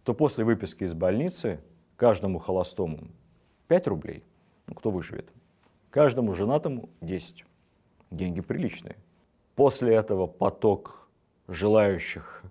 [0.03, 1.59] то после выписки из больницы
[1.95, 3.09] каждому холостому
[3.67, 4.23] 5 рублей,
[4.65, 5.29] ну, кто выживет,
[5.91, 7.45] каждому женатому 10.
[8.09, 8.95] Деньги приличные.
[9.53, 11.07] После этого поток
[11.47, 12.43] желающих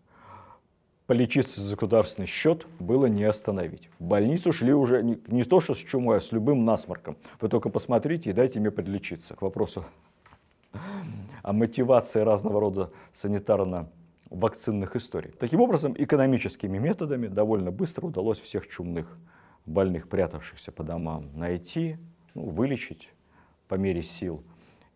[1.08, 3.88] полечиться за государственный счет было не остановить.
[3.98, 7.16] В больницу шли уже не, не то, что с чумой, а с любым насморком.
[7.40, 9.34] Вы только посмотрите и дайте мне подлечиться.
[9.34, 9.86] К вопросу
[11.42, 15.32] о мотивации разного рода санитарно-вакцинных историй.
[15.38, 19.16] Таким образом, экономическими методами довольно быстро удалось всех чумных
[19.64, 21.96] больных, прятавшихся по домам, найти,
[22.34, 23.08] ну, вылечить
[23.66, 24.42] по мере сил.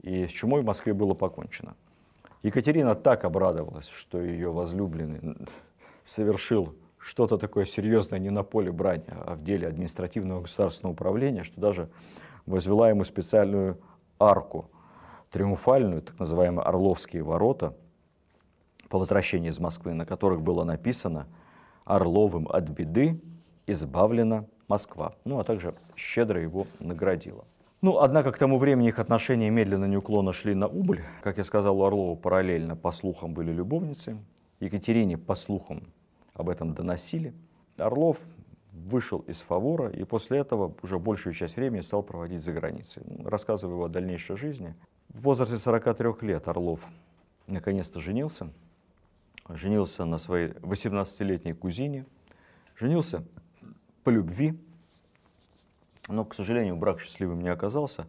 [0.02, 1.74] И с чумой в Москве было покончено.
[2.42, 5.48] Екатерина так обрадовалась, что ее возлюбленный
[6.04, 11.60] совершил что-то такое серьезное не на поле брани, а в деле административного государственного управления, что
[11.60, 11.88] даже
[12.46, 13.78] возвела ему специальную
[14.18, 14.70] арку,
[15.30, 17.74] триумфальную, так называемые Орловские ворота,
[18.88, 21.26] по возвращении из Москвы, на которых было написано
[21.84, 23.20] «Орловым от беды
[23.66, 25.14] избавлена Москва».
[25.24, 27.44] Ну, а также щедро его наградила.
[27.80, 31.00] Ну, однако к тому времени их отношения медленно неуклонно шли на убыль.
[31.22, 34.18] Как я сказал, у Орлова параллельно, по слухам, были любовницы.
[34.62, 35.82] Екатерине, по слухам,
[36.34, 37.34] об этом доносили.
[37.78, 38.18] Орлов
[38.72, 43.02] вышел из фавора и после этого уже большую часть времени стал проводить за границей.
[43.04, 44.74] Ну, рассказывая его о дальнейшей жизни.
[45.08, 46.80] В возрасте 43 лет Орлов
[47.46, 48.50] наконец-то женился.
[49.48, 52.06] Женился на своей 18-летней кузине.
[52.78, 53.24] Женился
[54.04, 54.58] по любви.
[56.08, 58.06] Но, к сожалению, брак счастливым не оказался.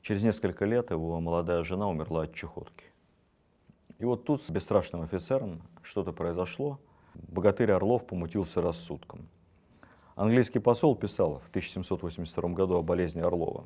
[0.00, 2.91] Через несколько лет его молодая жена умерла от чехотки.
[4.02, 6.80] И вот тут с бесстрашным офицером что-то произошло.
[7.14, 9.28] Богатырь Орлов помутился рассудком.
[10.16, 13.64] Английский посол писал в 1782 году о болезни Орлова.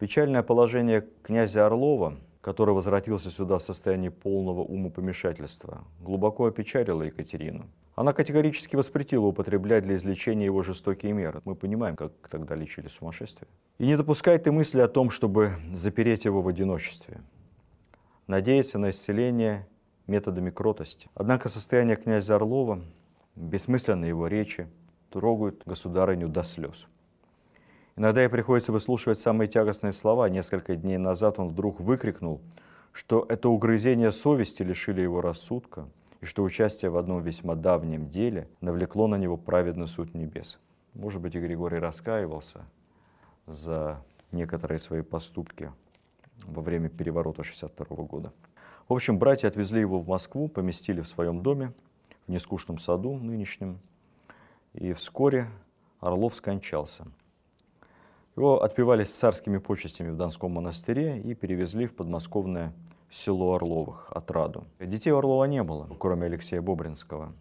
[0.00, 7.66] Печальное положение князя Орлова, который возвратился сюда в состоянии полного умопомешательства, глубоко опечалило Екатерину.
[7.94, 11.42] Она категорически воспретила употреблять для излечения его жестокие меры.
[11.44, 13.46] Мы понимаем, как тогда лечили сумасшествие.
[13.78, 17.20] И не допускает и мысли о том, чтобы запереть его в одиночестве
[18.26, 19.66] надеяться на исцеление
[20.06, 21.08] методами кротости.
[21.14, 22.82] Однако состояние князя Орлова,
[23.34, 24.68] бессмысленные его речи,
[25.10, 26.86] трогают государыню до слез.
[27.96, 30.28] Иногда ей приходится выслушивать самые тягостные слова.
[30.28, 32.42] Несколько дней назад он вдруг выкрикнул,
[32.92, 35.88] что это угрызение совести лишили его рассудка,
[36.20, 40.58] и что участие в одном весьма давнем деле навлекло на него праведный суд небес.
[40.94, 42.64] Может быть, и Григорий раскаивался
[43.46, 45.72] за некоторые свои поступки
[46.44, 48.32] во время переворота 62 года.
[48.88, 51.72] В общем, братья отвезли его в Москву, поместили в своем доме,
[52.26, 53.80] в нескучном саду нынешнем,
[54.74, 55.48] и вскоре
[56.00, 57.06] Орлов скончался.
[58.36, 62.72] Его отпевались царскими почестями в Донском монастыре и перевезли в подмосковное
[63.10, 64.66] село Орловых, Отраду.
[64.78, 67.32] Детей у Орлова не было, кроме Алексея Бобринского.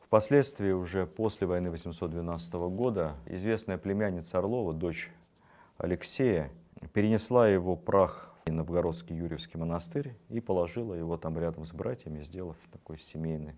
[0.00, 5.10] Впоследствии, уже после войны 812 года, известная племянница Орлова, дочь
[5.76, 6.50] Алексея,
[6.92, 12.56] перенесла его прах в Новгородский Юрьевский монастырь и положила его там рядом с братьями, сделав
[12.72, 13.54] такой семейный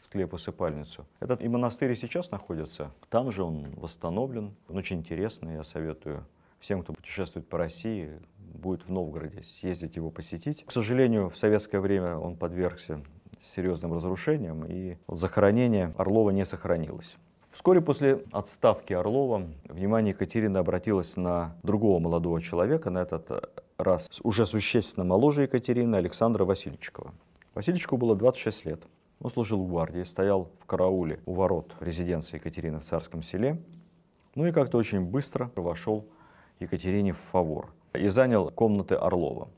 [0.00, 1.06] склеп-усыпальницу.
[1.20, 2.90] Этот и монастырь и сейчас находится.
[3.08, 4.54] Там же он восстановлен.
[4.68, 6.24] Он очень интересный, я советую
[6.58, 10.64] всем, кто путешествует по России, будет в Новгороде съездить его посетить.
[10.64, 13.02] К сожалению, в советское время он подвергся
[13.42, 17.16] серьезным разрушениям, и захоронение Орлова не сохранилось.
[17.52, 24.46] Вскоре после отставки Орлова внимание Екатерины обратилось на другого молодого человека, на этот раз уже
[24.46, 27.12] существенно моложе Екатерины, Александра Васильчикова.
[27.54, 28.82] Васильчикову было 26 лет.
[29.20, 33.60] Он служил в гвардии, стоял в карауле у ворот резиденции Екатерины в Царском селе.
[34.34, 36.06] Ну и как-то очень быстро вошел
[36.58, 39.48] Екатерине в фавор и занял комнаты Орлова.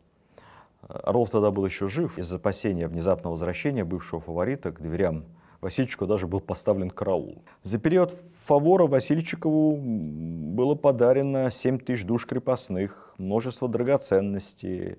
[0.88, 2.18] Орлов тогда был еще жив.
[2.18, 5.24] Из опасения внезапного возвращения бывшего фаворита к дверям
[5.64, 7.42] Васильчикову даже был поставлен караул.
[7.62, 8.12] За период
[8.44, 14.98] фавора Васильчикову было подарено 7 тысяч душ крепостных, множество драгоценностей,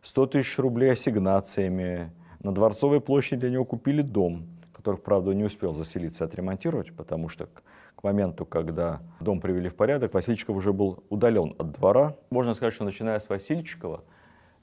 [0.00, 2.10] 100 тысяч рублей ассигнациями.
[2.42, 7.28] На Дворцовой площади для него купили дом, который, правда, не успел заселиться и отремонтировать, потому
[7.28, 7.50] что
[7.94, 12.16] к моменту, когда дом привели в порядок, Васильчиков уже был удален от двора.
[12.30, 14.02] Можно сказать, что начиная с Васильчикова,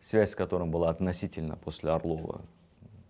[0.02, 2.42] связь с которым была относительно после Орлова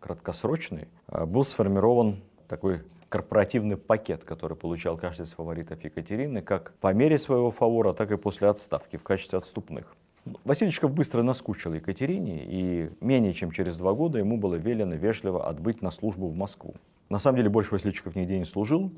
[0.05, 6.93] краткосрочный, а, был сформирован такой корпоративный пакет, который получал каждый из фаворитов Екатерины, как по
[6.93, 9.95] мере своего фавора, так и после отставки в качестве отступных.
[10.43, 15.81] Васильчиков быстро наскучил Екатерине, и менее чем через два года ему было велено вежливо отбыть
[15.81, 16.75] на службу в Москву.
[17.09, 18.91] На самом деле больше Васильчиков нигде не служил.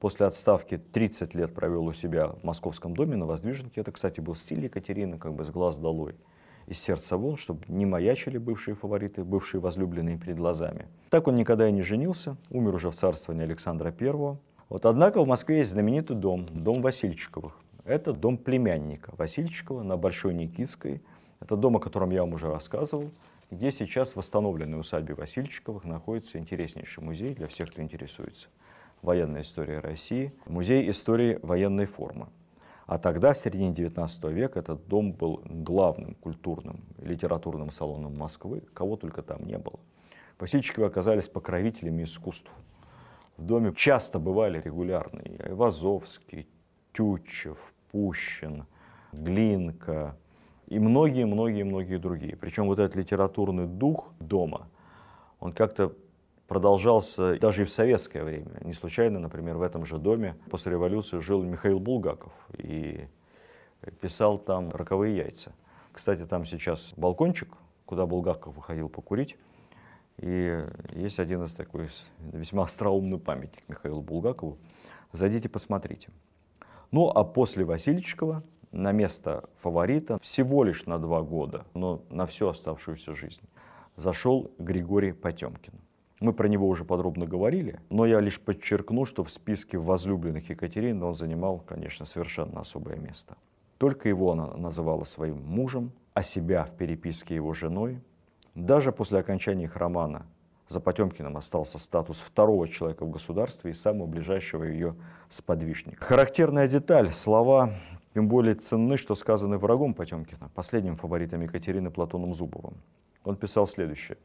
[0.00, 3.80] После отставки 30 лет провел у себя в московском доме на Воздвиженке.
[3.80, 6.14] Это, кстати, был стиль Екатерины, как бы с глаз долой
[6.72, 10.88] из сердца вон, чтобы не маячили бывшие фавориты, бывшие возлюбленные перед глазами.
[11.10, 14.36] Так он никогда и не женился, умер уже в царствовании Александра I.
[14.68, 17.58] Вот, однако в Москве есть знаменитый дом, дом Васильчиковых.
[17.84, 21.02] Это дом племянника Васильчикова на Большой Никитской.
[21.40, 23.10] Это дом, о котором я вам уже рассказывал,
[23.50, 28.48] где сейчас в восстановленной усадьбе Васильчиковых находится интереснейший музей для всех, кто интересуется.
[29.02, 32.28] Военная история России, музей истории военной формы.
[32.92, 38.96] А тогда, в середине XIX века, этот дом был главным культурным литературным салоном Москвы, кого
[38.96, 39.80] только там не было.
[40.38, 42.50] Васильчиковы оказались покровителями искусств.
[43.38, 46.46] В доме часто бывали регулярные Айвазовский,
[46.92, 47.56] Тютчев,
[47.92, 48.66] Пущин,
[49.14, 50.14] Глинка
[50.66, 52.36] и многие-многие-многие другие.
[52.36, 54.68] Причем вот этот литературный дух дома,
[55.40, 55.94] он как-то
[56.48, 58.60] продолжался даже и в советское время.
[58.62, 63.06] Не случайно, например, в этом же доме после революции жил Михаил Булгаков и
[64.00, 65.52] писал там «Роковые яйца».
[65.92, 67.48] Кстати, там сейчас балкончик,
[67.84, 69.36] куда Булгаков выходил покурить.
[70.18, 71.90] И есть один из такой
[72.32, 74.58] весьма остроумный памятник Михаилу Булгакову.
[75.12, 76.10] Зайдите, посмотрите.
[76.90, 82.48] Ну, а после Васильчикова на место фаворита всего лишь на два года, но на всю
[82.48, 83.42] оставшуюся жизнь,
[83.96, 85.74] зашел Григорий Потемкин.
[86.22, 91.04] Мы про него уже подробно говорили, но я лишь подчеркну, что в списке возлюбленных Екатерины
[91.04, 93.36] он занимал, конечно, совершенно особое место.
[93.76, 98.00] Только его она называла своим мужем, а себя в переписке его женой.
[98.54, 100.24] Даже после окончания их романа
[100.68, 104.94] за Потемкиным остался статус второго человека в государстве и самого ближайшего ее
[105.28, 106.04] сподвижника.
[106.04, 107.74] Характерная деталь, слова
[108.14, 112.74] тем более ценны, что сказаны врагом Потемкина, последним фаворитом Екатерины Платоном Зубовым.
[113.24, 114.18] Он писал следующее.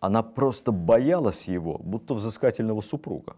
[0.00, 3.36] Она просто боялась его, будто взыскательного супруга.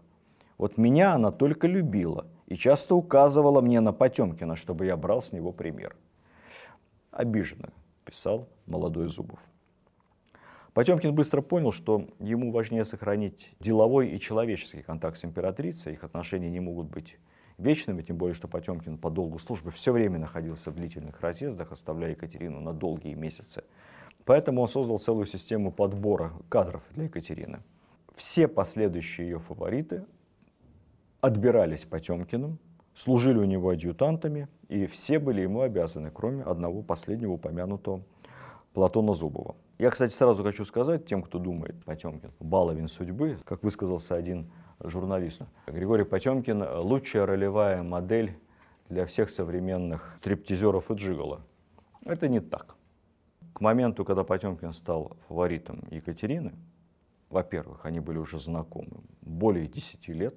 [0.57, 5.31] Вот меня она только любила и часто указывала мне на Потемкина, чтобы я брал с
[5.31, 5.95] него пример.
[7.09, 7.69] Обиженно,
[8.05, 9.39] писал молодой Зубов.
[10.73, 16.49] Потемкин быстро понял, что ему важнее сохранить деловой и человеческий контакт с императрицей, их отношения
[16.49, 17.17] не могут быть
[17.57, 22.11] вечными, тем более, что Потемкин по долгу службы все время находился в длительных разъездах, оставляя
[22.11, 23.63] Екатерину на долгие месяцы
[24.25, 27.59] Поэтому он создал целую систему подбора кадров для Екатерины.
[28.15, 30.05] Все последующие ее фавориты
[31.21, 32.59] отбирались Потемкиным,
[32.95, 38.01] служили у него адъютантами, и все были ему обязаны, кроме одного последнего упомянутого
[38.73, 39.55] Платона Зубова.
[39.79, 45.41] Я, кстати, сразу хочу сказать тем, кто думает, Потемкин баловин судьбы, как высказался один журналист.
[45.67, 48.37] Григорий Потемкин– лучшая ролевая модель
[48.89, 51.41] для всех современных стриптизеров и джигола.
[52.05, 52.75] Это не так.
[53.61, 56.53] К моменту, когда Потемкин стал фаворитом Екатерины,
[57.29, 60.33] во-первых, они были уже знакомы более 10 лет.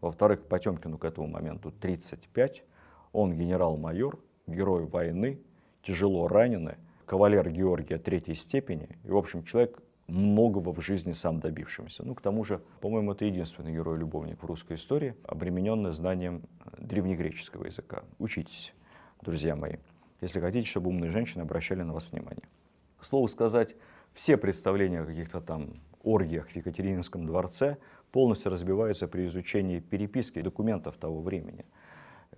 [0.00, 2.64] Во-вторых, Потемкину к этому моменту 35.
[3.12, 5.38] Он генерал-майор, герой войны,
[5.82, 8.88] тяжело раненый, кавалер Георгия третьей степени.
[9.04, 12.06] И, в общем, человек многого в жизни сам добившимся.
[12.06, 16.44] Ну, к тому же, по-моему, это единственный герой-любовник в русской истории, обремененный знанием
[16.78, 18.02] древнегреческого языка.
[18.18, 18.72] Учитесь,
[19.20, 19.76] друзья мои
[20.22, 22.48] если хотите, чтобы умные женщины обращали на вас внимание.
[23.02, 23.74] К слову сказать,
[24.14, 27.78] все представления о каких-то там оргиях в Екатерининском дворце
[28.12, 31.64] полностью разбиваются при изучении переписки документов того времени,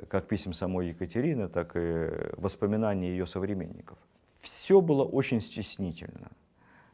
[0.08, 3.98] как писем самой Екатерины, так и воспоминаний ее современников.
[4.40, 6.30] Все было очень стеснительно.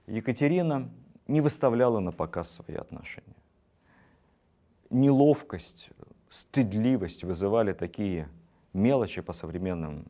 [0.09, 0.91] Екатерина
[1.29, 3.37] не выставляла на показ свои отношения.
[4.91, 5.91] Неловкость,
[6.29, 8.29] стыдливость вызывали такие
[8.73, 10.07] мелочи по современным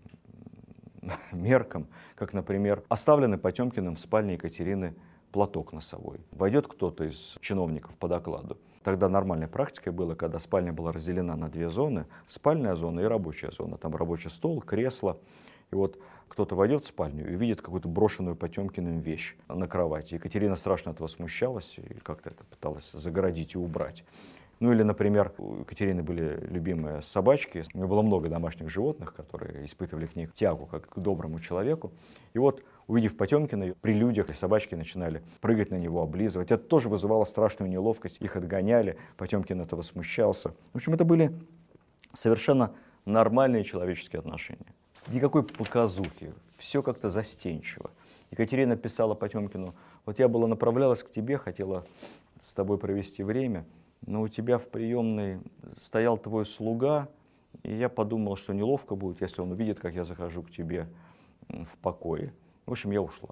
[1.33, 4.95] меркам, как, например, оставленный Потемкиным в спальне Екатерины
[5.33, 6.21] платок носовой.
[6.33, 8.59] Войдет кто-то из чиновников по докладу.
[8.83, 13.51] Тогда нормальной практикой было, когда спальня была разделена на две зоны, спальная зона и рабочая
[13.51, 13.77] зона.
[13.77, 15.19] Там рабочий стол, кресло.
[15.71, 15.99] И вот
[16.29, 20.15] кто-то войдет в спальню и видит какую-то брошенную Потемкиным вещь на кровати.
[20.15, 24.05] Екатерина страшно этого смущалась и как-то это пыталась загородить и убрать.
[24.61, 27.65] Ну или, например, у Екатерины были любимые собачки.
[27.73, 31.93] У нее было много домашних животных, которые испытывали к ней тягу, как к доброму человеку.
[32.35, 36.51] И вот, увидев Потемкина, при людях собачки начинали прыгать на него, облизывать.
[36.51, 38.19] Это тоже вызывало страшную неловкость.
[38.21, 40.51] Их отгоняли, Потемкин этого смущался.
[40.75, 41.33] В общем, это были
[42.13, 42.75] совершенно
[43.07, 44.75] нормальные человеческие отношения.
[45.09, 47.91] Никакой показухи, все как-то застенчиво.
[48.31, 51.87] Екатерина писала Потемкину, вот я была направлялась к тебе, хотела
[52.43, 53.65] с тобой провести время–
[54.11, 55.39] но у тебя в приемной
[55.77, 57.09] стоял твой слуга,
[57.63, 60.89] и я подумал, что неловко будет, если он увидит, как я захожу к тебе
[61.49, 62.35] в покое.
[62.67, 63.31] В общем, я ушла.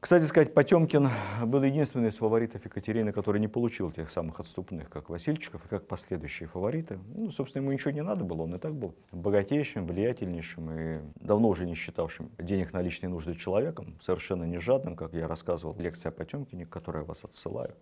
[0.00, 1.08] Кстати сказать, Потемкин
[1.44, 5.86] был единственный из фаворитов Екатерины, который не получил тех самых отступных, как Васильчиков и как
[5.86, 6.98] последующие фавориты.
[7.14, 11.48] Ну, собственно, ему ничего не надо было, он и так был богатейшим, влиятельнейшим и давно
[11.48, 15.80] уже не считавшим денег на личные нужды человеком, совершенно не жадным, как я рассказывал в
[15.80, 17.74] лекции о Потемкине, к которой я вас отсылаю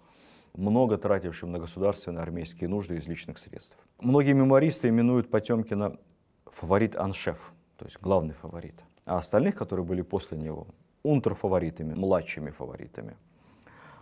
[0.54, 3.76] много тратившим на государственные армейские нужды из личных средств.
[4.00, 5.98] Многие мемуаристы именуют Потемкина
[6.46, 8.74] фаворит-аншеф, то есть главный фаворит.
[9.04, 10.66] А остальных, которые были после него,
[11.02, 13.16] унтер-фаворитами, младшими фаворитами.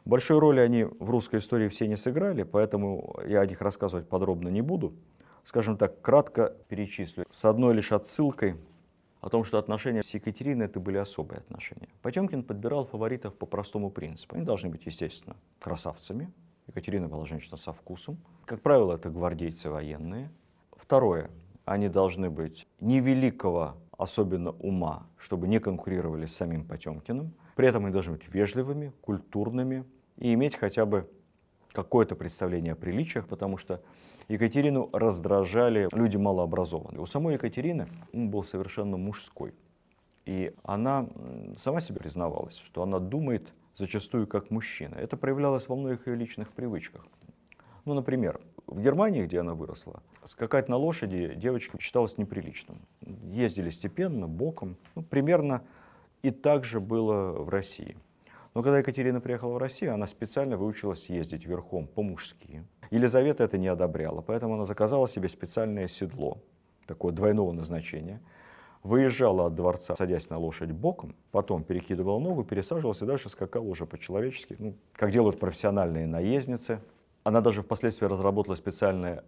[0.05, 4.48] Большой роли они в русской истории все не сыграли, поэтому я о них рассказывать подробно
[4.48, 4.94] не буду.
[5.44, 7.24] Скажем так, кратко перечислю.
[7.30, 8.57] С одной лишь отсылкой
[9.20, 11.88] о том, что отношения с Екатериной это были особые отношения.
[12.02, 14.36] Потемкин подбирал фаворитов по простому принципу.
[14.36, 16.32] Они должны быть, естественно, красавцами.
[16.66, 18.18] Екатерина была женщина со вкусом.
[18.44, 20.30] Как правило, это гвардейцы военные.
[20.72, 21.30] Второе.
[21.64, 27.34] Они должны быть невеликого особенно ума, чтобы не конкурировали с самим Потемкиным.
[27.54, 29.84] При этом они должны быть вежливыми, культурными
[30.16, 31.10] и иметь хотя бы
[31.72, 33.82] какое-то представление о приличиях, потому что
[34.31, 37.01] Екатерину раздражали люди малообразованные.
[37.01, 39.53] У самой Екатерины ум был совершенно мужской.
[40.24, 41.09] И она
[41.57, 44.95] сама себе признавалась, что она думает зачастую как мужчина.
[44.95, 47.05] Это проявлялось во многих ее личных привычках.
[47.85, 52.78] Ну, например, в Германии, где она выросла, скакать на лошади девочкам считалось неприличным.
[53.33, 54.76] Ездили степенно, боком.
[54.95, 55.64] Ну, примерно
[56.22, 57.97] и так же было в России.
[58.55, 62.64] Но когда Екатерина приехала в Россию, она специально выучилась ездить верхом по-мужски.
[62.91, 66.38] Елизавета это не одобряла, поэтому она заказала себе специальное седло,
[66.86, 68.20] такое двойного назначения.
[68.82, 73.86] Выезжала от дворца, садясь на лошадь боком, потом перекидывала ногу, пересаживалась и дальше скакала уже
[73.86, 76.80] по-человечески, ну, как делают профессиональные наездницы.
[77.22, 79.22] Она даже впоследствии разработала специальное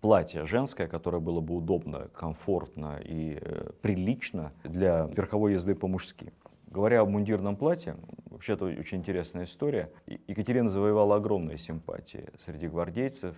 [0.00, 6.32] платье женское, которое было бы удобно, комфортно и э, прилично для верховой езды по-мужски.
[6.66, 7.96] Говоря о мундирном платье,
[8.28, 9.90] вообще это очень интересная история.
[10.26, 13.36] Екатерина завоевала огромные симпатии среди гвардейцев,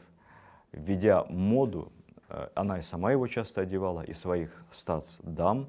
[0.72, 1.92] введя моду,
[2.30, 5.68] э, она и сама его часто одевала, и своих статс-дам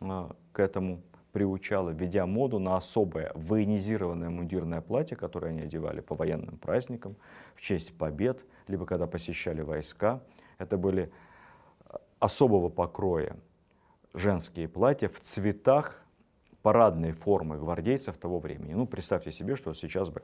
[0.00, 1.00] э, к этому
[1.32, 7.16] приучала, введя моду на особое военизированное мундирное платье, которое они одевали по военным праздникам,
[7.54, 10.20] в честь побед, либо когда посещали войска.
[10.58, 11.10] Это были
[11.88, 13.36] э, особого покроя
[14.12, 15.99] женские платья в цветах
[16.62, 18.74] парадные формы гвардейцев того времени.
[18.74, 20.22] Ну, представьте себе, что сейчас бы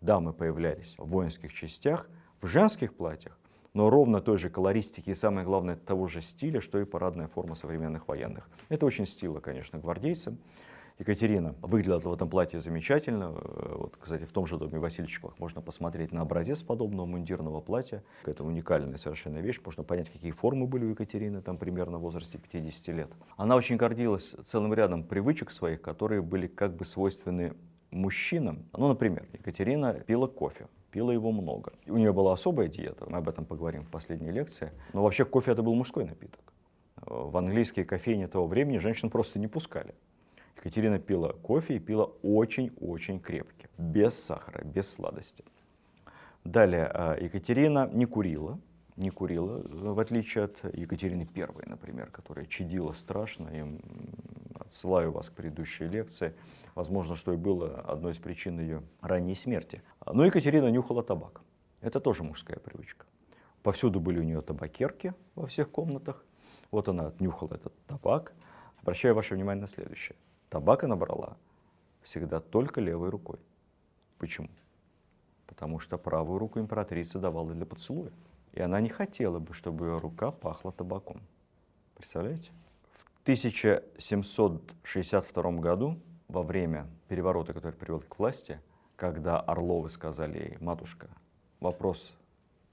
[0.00, 2.08] дамы появлялись в воинских частях,
[2.40, 3.38] в женских платьях,
[3.74, 7.54] но ровно той же колористики и, самое главное, того же стиля, что и парадная форма
[7.54, 8.48] современных военных.
[8.68, 10.38] Это очень стило, конечно, гвардейцам.
[10.98, 13.32] Екатерина выглядела в этом платье замечательно.
[13.36, 18.02] Э, вот, кстати, в том же доме Васильчиковых можно посмотреть на образец подобного мундирного платья.
[18.24, 19.60] Это уникальная совершенно вещь.
[19.64, 23.10] Можно понять, какие формы были у Екатерины, там примерно в возрасте 50 лет.
[23.36, 27.54] Она очень гордилась целым рядом привычек своих, которые были как бы свойственны
[27.92, 28.64] мужчинам.
[28.76, 31.74] Ну, например, Екатерина пила кофе пила его много.
[31.86, 34.72] У нее была особая диета, мы об этом поговорим в последней лекции.
[34.92, 36.40] Но вообще кофе это был мужской напиток.
[36.96, 39.94] В английские кофейни того времени женщин просто не пускали.
[40.58, 45.44] Екатерина пила кофе и пила очень-очень крепкий, без сахара, без сладости.
[46.44, 48.58] Далее, а, Екатерина не курила,
[48.96, 53.48] не курила, в отличие от Екатерины I, например, которая чадила страшно.
[53.48, 53.80] И
[54.58, 56.34] отсылаю вас к предыдущей лекции.
[56.74, 59.82] Возможно, что и было одной из причин ее ранней смерти.
[60.04, 61.40] Но Екатерина нюхала табак.
[61.80, 63.06] Это тоже мужская привычка.
[63.62, 66.24] Повсюду были у нее табакерки во всех комнатах.
[66.72, 68.32] Вот она отнюхала этот табак.
[68.82, 70.16] Обращаю ваше внимание на следующее.
[70.50, 71.36] Табак она брала
[72.02, 73.38] всегда только левой рукой.
[74.18, 74.48] Почему?
[75.46, 78.10] Потому что правую руку императрица давала для поцелуя.
[78.52, 81.20] И она не хотела бы, чтобы ее рука пахла табаком.
[81.94, 82.50] Представляете?
[82.92, 88.58] В 1762 году, во время переворота, который привел к власти,
[88.96, 91.08] когда Орловы сказали ей, матушка,
[91.60, 92.14] вопрос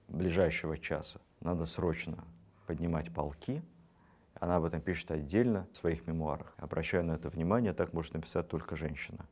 [0.08, 2.24] ближайшего часа, надо срочно
[2.68, 3.62] поднимать полки,
[4.46, 6.54] она об этом пишет отдельно в своих мемуарах.
[6.58, 9.26] Обращаю на это внимание, так может написать только женщина.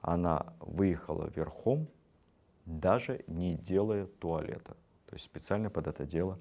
[0.00, 1.86] Она выехала верхом,
[2.66, 4.76] даже не делая туалета.
[5.06, 6.36] То есть специально под это дело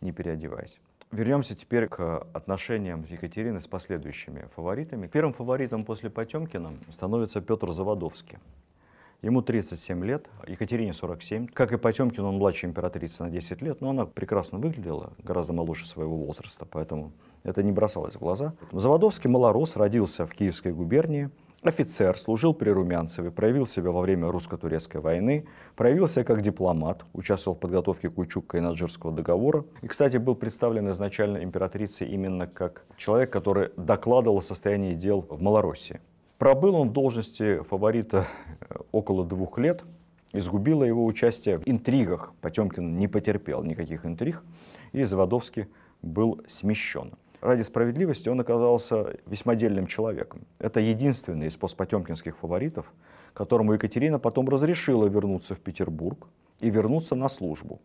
[0.00, 0.80] не переодеваясь.
[1.12, 5.06] Вернемся теперь к отношениям Екатерины с последующими фаворитами.
[5.06, 8.38] Первым фаворитом после Потемкина становится Петр Заводовский.
[9.20, 11.48] Ему 37 лет, Екатерине 47.
[11.48, 15.86] Как и Потемкин, он младше императрицы на 10 лет, но она прекрасно выглядела, гораздо моложе
[15.86, 17.12] своего возраста, поэтому
[17.44, 18.54] это не бросалось в глаза.
[18.72, 21.30] Заводовский малорос родился в Киевской губернии
[21.64, 27.56] Офицер, служил при Румянцеве, проявил себя во время русско-турецкой войны, проявил себя как дипломат, участвовал
[27.56, 29.64] в подготовке Кучук-Кайнаджирского договора.
[29.80, 35.40] И, кстати, был представлен изначально императрицей именно как человек, который докладывал о состоянии дел в
[35.40, 36.02] Малороссии.
[36.36, 38.26] Пробыл он в должности фаворита
[38.60, 39.84] э, около двух лет,
[40.34, 42.34] изгубило его участие в интригах.
[42.42, 44.42] Потемкин не потерпел никаких интриг,
[44.92, 45.68] и Заводовский
[46.02, 47.12] был смещен.
[47.44, 50.46] Ради справедливости он оказался весьма дельным человеком.
[50.58, 52.90] Это единственный из постпотемкинских фаворитов,
[53.34, 56.26] которому Екатерина потом разрешила вернуться в Петербург
[56.60, 57.82] и вернуться на службу.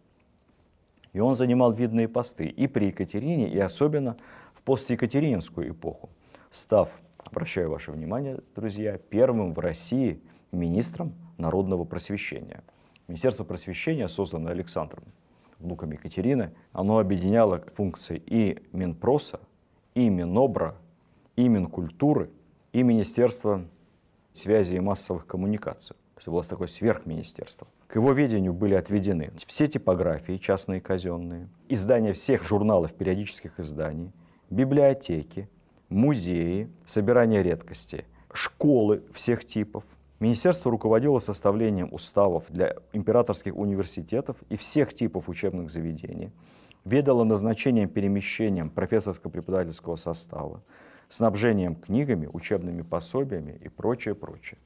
[1.12, 4.16] И он занимал видные посты и при Екатерине, и особенно
[4.54, 6.10] в постекатерининскую эпоху,
[6.52, 10.22] став, обращаю ваше внимание, друзья, первым в России
[10.54, 12.64] министром народного просвещения.
[13.10, 15.04] Министерство просвещения, созданное Александром,
[15.60, 19.42] внуком Екатерины, оно объединяло функции и Минпроса,
[20.00, 20.76] и Минобра,
[21.36, 22.30] и Минкультуры,
[22.72, 23.66] и Министерства
[24.34, 25.96] связи и массовых коммуникаций.
[26.16, 27.68] То есть было такое сверхминистерство.
[27.88, 34.14] К его ведению были отведены все типографии, частные и казенные, издания всех журналов, периодических изданий,
[34.50, 35.50] библиотеки,
[35.90, 39.84] музеи, собирание редкостей, школы всех типов.
[40.22, 46.32] Министерство руководило составлением уставов для императорских университетов и всех типов учебных заведений,
[46.86, 50.62] ведало назначением перемещением профессорско-преподавательского состава,
[51.10, 54.58] снабжением книгами, учебными пособиями и прочее, прочее.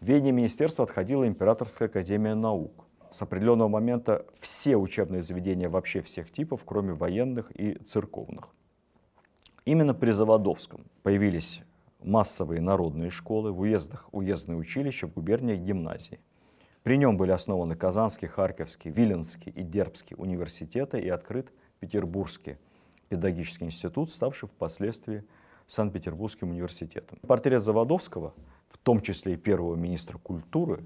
[0.00, 2.84] В ведение министерства отходила Императорская академия наук.
[3.10, 8.48] С определенного момента все учебные заведения вообще всех типов, кроме военных и церковных.
[9.64, 11.62] Именно при Заводовском появились
[12.02, 16.20] массовые народные школы, в уездах уездные училища, в губерниях гимназии.
[16.88, 22.56] При нем были основаны Казанский, Харьковский, Виленский и Дербский университеты и открыт Петербургский
[23.10, 25.22] педагогический институт, ставший впоследствии
[25.66, 27.18] Санкт-Петербургским университетом.
[27.26, 28.32] Портрет Заводовского,
[28.70, 30.82] в том числе и первого министра культуры,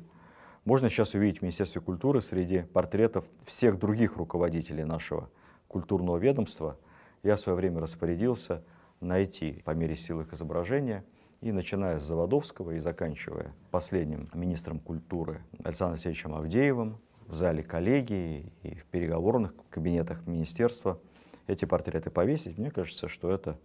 [0.65, 5.31] можно сейчас увидеть в Министерстве культуры среди портретов всех других руководителей нашего
[5.69, 6.79] культурного ведомства.
[7.23, 8.65] Я в свое время распорядился
[8.99, 11.05] найти по мере сил их изображения–
[11.43, 18.53] и начиная с Заводовского и заканчивая последним министром культуры Александром Алексеевичем Авдеевым, в зале коллегии
[18.63, 21.01] и в переговорных кабинетах министерства
[21.49, 23.59] эти портреты повесить, мне кажется, что это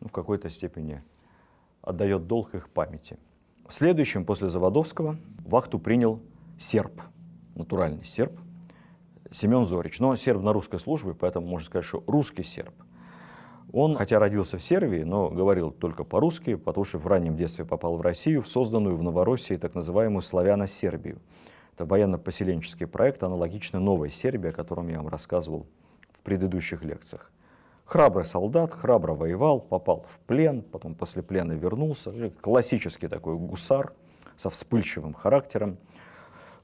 [0.00, 1.02] ну, в какой-то степени
[1.82, 3.18] отдает долг их памяти.
[3.68, 6.20] Следующим после Заводовского вахту принял
[6.58, 7.02] серб,
[7.54, 8.32] натуральный серб,
[9.30, 10.00] Семен Зорич.
[10.00, 12.72] Но серб на русской службе, поэтому можно сказать, что русский серб–
[13.72, 17.96] он, хотя родился в Сербии, но говорил только по-русски, потому что в раннем детстве попал
[17.96, 21.18] в Россию, в созданную в Новороссии так называемую славяно-сербию.
[21.74, 25.66] Это военно-поселенческий проект, аналогичный новой Сербии, о котором я вам рассказывал
[26.12, 27.30] в предыдущих лекциях.
[27.84, 32.12] Храбрый солдат, храбро воевал, попал в плен, потом после плена вернулся.
[32.40, 33.92] Классический такой гусар
[34.36, 35.78] со вспыльчивым характером.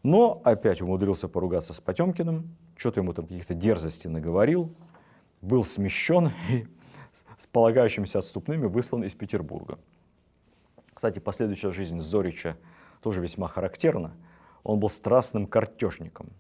[0.03, 4.75] Но опять умудрился поругаться с Потемкиным, что-то ему там каких-то дерзостей наговорил,
[5.41, 6.67] был смещен и
[7.39, 9.79] с полагающимися отступными выслан из Петербурга.
[10.95, 12.57] Кстати, последующая жизнь Зорича
[13.03, 14.13] тоже весьма характерна.
[14.63, 16.31] Он был страстным картежником,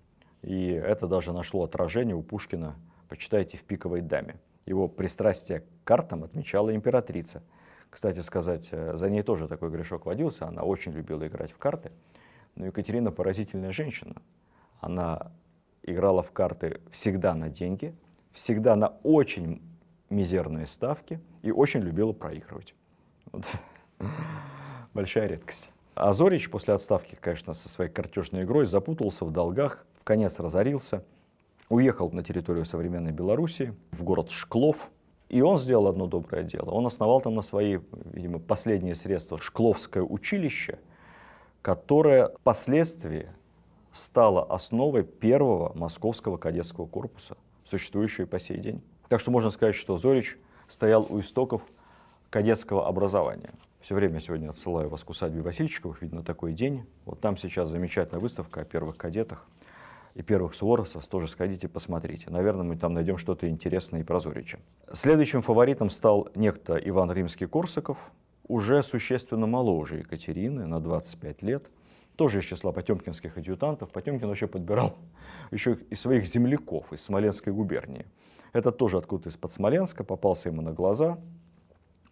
[0.42, 2.76] и это даже нашло отражение у Пушкина,
[3.09, 4.36] почитайте, в «Пиковой даме».
[4.66, 7.42] Его пристрастие к картам отмечала императрица.
[7.90, 11.92] Кстати сказать, э, за ней тоже такой грешок водился, она очень любила играть в карты.
[12.57, 14.16] Но Екатерина поразительная женщина.
[14.80, 15.32] Она
[15.82, 17.95] играла в карты всегда на деньги,
[18.32, 19.61] всегда на очень
[20.11, 22.74] мизерные ставки и очень любила проигрывать.
[23.32, 23.44] Вот.
[24.94, 25.70] Большая редкость.
[25.94, 31.05] А Зорич после отставки, конечно, со своей картежной игрой запутался в долгах, в конец разорился,
[31.68, 34.90] уехал на территорию современной Белоруссии, в город Шклов,
[35.28, 36.70] и он сделал одно доброе дело.
[36.70, 37.78] Он основал там на свои,
[38.12, 40.78] видимо, последние средства Шкловское училище,
[41.62, 43.30] которое впоследствии
[43.92, 48.82] стало основой первого московского кадетского корпуса, существующего и по сей день.
[49.09, 50.36] Так что можно сказать, что Зорич
[50.68, 51.62] стоял у истоков
[52.30, 53.50] кадетского образования.
[53.80, 56.84] Все время сегодня отсылаю вас к усадьбе Васильчиковых, видно такой день.
[57.05, 59.46] Вот там сейчас замечательная выставка о первых кадетах
[60.14, 61.07] и первых суворовцев.
[61.07, 62.30] Тоже сходите, посмотрите.
[62.30, 64.59] Наверное, мы там найдем что-то интересное и про Зорича.
[64.92, 67.98] Следующим фаворитом стал некто Иван Римский-Корсаков,
[68.46, 71.66] уже существенно моложе Екатерины, на 25 лет.
[72.16, 73.90] Тоже из числа потемкинских адъютантов.
[73.90, 74.96] Потемкин вообще подбирал
[75.50, 78.07] еще и своих земляков из Смоленской губернии.
[78.55, 81.18] Этот тоже откуда-то из-под Смоленска, попался ему на глаза.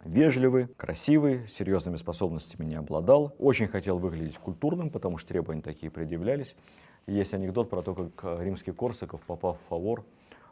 [0.05, 3.33] Вежливый, красивый, серьезными способностями не обладал.
[3.39, 6.57] Очень хотел выглядеть культурным, потому что требования такие предъявлялись.
[7.07, 10.05] Есть анекдот про то, как римский Корсаков, попав в фавор,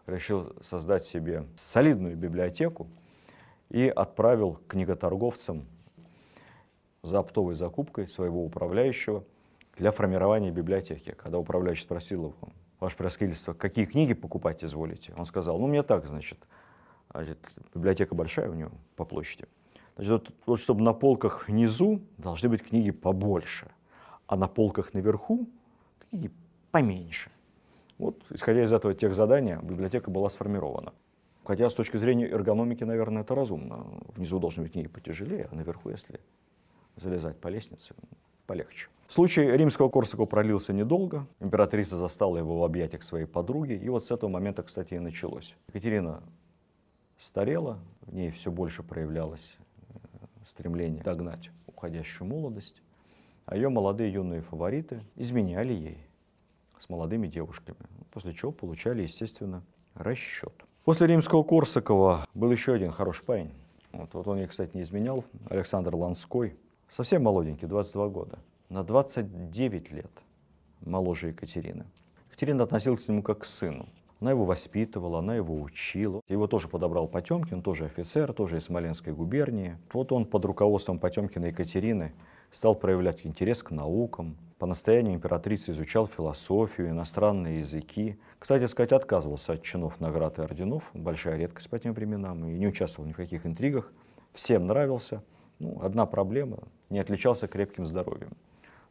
[0.07, 2.87] решил создать себе солидную библиотеку
[3.69, 5.67] и отправил книготорговцам
[7.03, 9.25] за оптовой закупкой своего управляющего
[9.77, 11.17] для формирования библиотеки.
[11.19, 12.49] Когда управляющий спросил его,
[12.81, 15.13] ваше превосходительство, какие книги покупать изволите?
[15.17, 16.39] Он сказал, ну, мне так, значит,
[17.13, 17.39] значит
[17.75, 19.47] библиотека большая у него по площади.
[19.97, 23.71] Значит, вот, вот чтобы на полках внизу должны быть книги побольше,
[24.27, 25.47] а на полках наверху
[26.09, 26.31] книги
[26.71, 27.31] поменьше.
[27.99, 30.95] Вот, исходя из этого тех задания, библиотека была сформирована.
[31.45, 33.85] Хотя с точки зрения эргономики, наверное, это разумно.
[34.15, 36.21] Внизу должны быть книги потяжелее, а наверху, если
[36.97, 37.95] залезать по лестнице,
[38.51, 38.89] полегче.
[39.07, 41.25] Случай римского Корсака пролился недолго.
[41.39, 43.75] Императрица застала его в объятиях своей подруги.
[43.75, 45.55] И вот с этого момента, кстати, и началось.
[45.69, 46.21] Екатерина
[47.17, 49.95] старела, в ней все больше проявлялось э,
[50.49, 52.83] стремление догнать уходящую молодость.
[53.47, 55.99] А ее молодые юные фавориты изменяли ей
[56.81, 57.79] с молодыми девушками,
[58.11, 59.63] после чего получали, естественно,
[59.95, 60.55] расчет.
[60.85, 63.53] После римского Корсакова был еще один хороший парень.
[63.93, 66.57] Вот, вот он ей, кстати, не изменял, Александр Ланской,
[66.91, 68.39] совсем молоденький, 22 года,
[68.69, 70.11] на 29 лет
[70.81, 71.87] моложе Екатерины.
[72.29, 73.89] Екатерина относилась к нему как к сыну.
[74.21, 76.21] Она его воспитывала, она его учила.
[76.29, 79.79] Его тоже подобрал Потемкин, тоже офицер, тоже из Смоленской губернии.
[79.93, 82.13] Вот он под руководством Потемкина Екатерины
[82.53, 88.19] стал проявлять интерес к наукам, по настоянию императрицы изучал философию, иностранные языки.
[88.39, 92.67] Кстати сказать, отказывался от чинов, наград и орденов, большая редкость по тем временам, и не
[92.67, 93.91] участвовал ни в каких интригах.
[94.35, 95.23] Всем нравился.
[95.61, 96.59] Ну, одна проблема,
[96.91, 98.33] не отличался крепким здоровьем.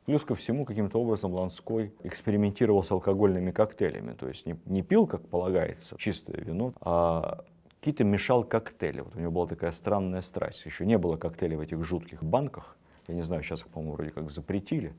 [0.06, 4.14] Плюс ко всему, каким-то образом Ланской экспериментировал с алкогольными коктейлями.
[4.14, 7.44] То есть не, не пил, как полагается, чистое вино, а
[7.80, 9.02] какие-то мешал коктейли.
[9.02, 10.66] Вот у него была такая странная страсть.
[10.66, 12.76] Еще не было коктейлей в этих жутких банках.
[13.08, 14.94] Я не знаю, сейчас их, по-моему, вроде как запретили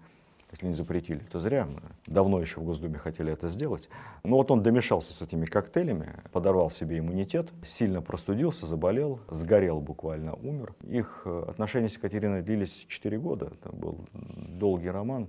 [0.50, 1.68] если не запретили, то зря.
[2.06, 3.88] Давно еще в Госдуме хотели это сделать.
[4.24, 10.34] Но вот он домешался с этими коктейлями, подорвал себе иммунитет, сильно простудился, заболел, сгорел буквально,
[10.34, 10.74] умер.
[10.88, 13.52] Их э, отношения с Екатериной длились 4 года.
[13.52, 15.28] Это был долгий роман.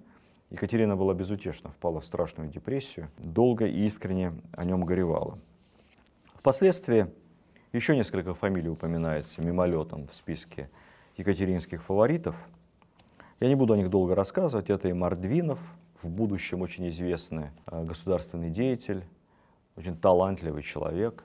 [0.49, 5.37] Екатерина была безутешна, впала в страшную депрессию, долго и искренне о нем горевала.
[6.33, 7.07] Впоследствии
[7.73, 10.69] еще несколько фамилий упоминается мимолетом в списке
[11.15, 12.35] екатеринских фаворитов–
[13.41, 14.69] я не буду о них долго рассказывать.
[14.69, 15.59] Это и Мордвинов,
[16.01, 19.03] в будущем очень известный э, государственный деятель,
[19.75, 21.23] очень талантливый человек.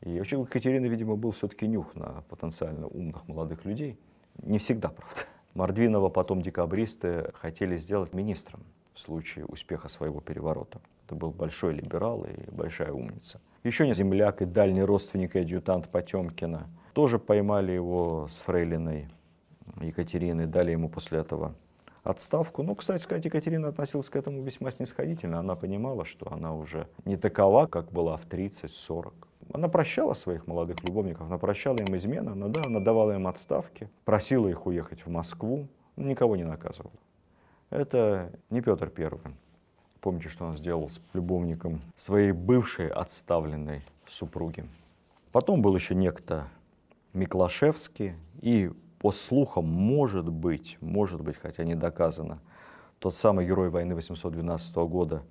[0.00, 3.98] И вообще у Екатерины, видимо, был все-таки нюх на потенциально умных молодых людей.
[4.42, 5.20] Не всегда, правда.
[5.54, 8.60] Мордвинова потом декабристы хотели сделать министром
[8.94, 10.80] в случае успеха своего переворота.
[11.04, 13.40] Это был большой либерал и большая умница.
[13.62, 16.68] Еще не земляк и дальний родственник и адъютант Потемкина.
[16.94, 19.08] Тоже поймали его с фрейлиной
[19.80, 21.54] Екатерины, дали ему после этого
[22.02, 22.62] отставку.
[22.62, 25.38] Ну, кстати сказать, Екатерина относилась к этому весьма снисходительно.
[25.38, 29.12] Она понимала, что она уже не такова, как была в 30-40.
[29.52, 33.88] Она прощала своих молодых любовников, она прощала им измены, она, да, она давала им отставки,
[34.04, 36.92] просила их уехать в Москву, никого не наказывала.
[37.70, 39.34] Это не Петр Первый.
[40.00, 44.64] Помните, что он сделал с любовником своей бывшей отставленной супруги.
[45.32, 46.48] Потом был еще некто
[47.12, 52.40] Миклашевский и по слухам, может быть, может быть, хотя не доказано,
[52.98, 55.22] тот самый герой войны 812 года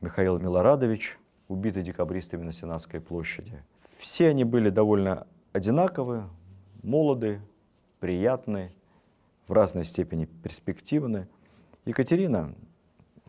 [0.00, 3.62] Михаил Милорадович, убитый декабристами на Сенатской площади.
[3.98, 6.24] Все они были довольно одинаковы,
[6.82, 7.40] молоды,
[8.00, 8.72] приятны,
[9.46, 11.28] в разной степени перспективны.
[11.84, 12.54] Екатерина,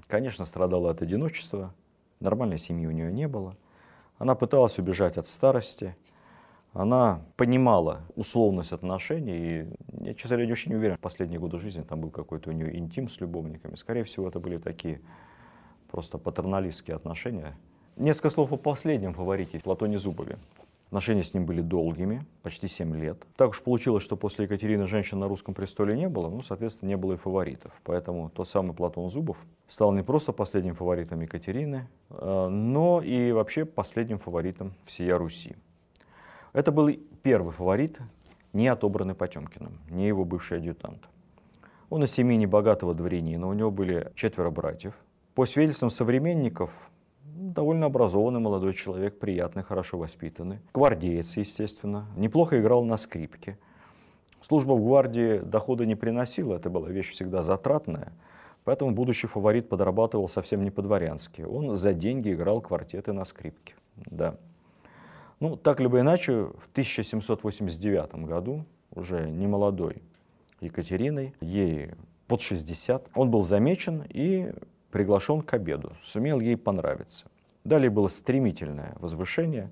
[0.08, 1.74] конечно, страдала от одиночества,
[2.22, 3.58] нормальной семьи у нее не было.
[4.18, 5.96] Она пыталась убежать от старости–
[6.76, 11.82] она понимала условность отношений, и я, честно говоря, очень не уверен, в последние годы жизни
[11.84, 13.76] там был какой-то у нее интим с любовниками.
[13.76, 15.00] Скорее всего, это были такие
[15.90, 17.56] просто патерналистские отношения.
[17.96, 20.38] Несколько слов о последнем фаворите, Платоне Зубове.
[20.88, 23.26] Отношения с ним были долгими, почти 7 лет.
[23.38, 26.98] Так уж получилось, что после Екатерины женщин на русском престоле не было, ну, соответственно, не
[26.98, 27.72] было и фаворитов.
[27.86, 29.38] Поэтому тот самый Платон Зубов
[29.70, 35.56] стал не просто последним фаворитом Екатерины, э, но и вообще последним фаворитом всея Руси.
[36.56, 36.90] Это был
[37.22, 38.00] первый фаворит,
[38.54, 41.02] не отобранный Потемкиным, не его бывший адъютант.
[41.90, 44.94] Он из семьи небогатого дворянина, у него были четверо братьев.
[45.34, 46.72] По свидетельствам современников,
[47.26, 50.60] довольно образованный молодой человек, приятный, хорошо воспитанный.
[50.74, 53.60] Гвардеец, естественно, неплохо играл на скрипке.
[54.42, 58.14] Служба в гвардии дохода не приносила, это была вещь всегда затратная.
[58.64, 61.42] Поэтому будущий фаворит подрабатывал совсем не по-дворянски.
[61.42, 63.74] Он за деньги играл квартеты на скрипке.
[63.98, 64.38] Да.
[65.40, 70.02] Ну, так либо иначе, в 1789 году, уже не молодой
[70.62, 71.92] Екатериной, ей
[72.28, 74.54] под 60, он был замечен и
[74.92, 77.26] приглашен к обеду, сумел ей понравиться.
[77.64, 79.72] Далее было стремительное возвышение,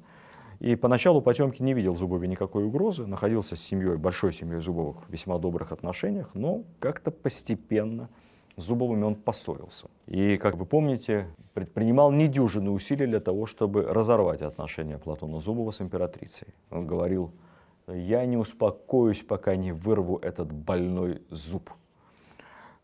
[0.60, 5.12] И поначалу Потемкин не видел Зубове никакой угрозы, находился с семьей, большой семьей Зубовых в
[5.12, 8.10] весьма добрых отношениях, но как-то постепенно
[8.56, 9.88] с Зубовыми он поссорился.
[10.08, 15.82] И, как вы помните, предпринимал недюжинные усилия для того, чтобы разорвать отношения Платона Зубова с
[15.82, 16.48] императрицей.
[16.70, 17.32] Он говорил,
[17.88, 21.72] я не успокоюсь, пока не вырву этот больной зуб,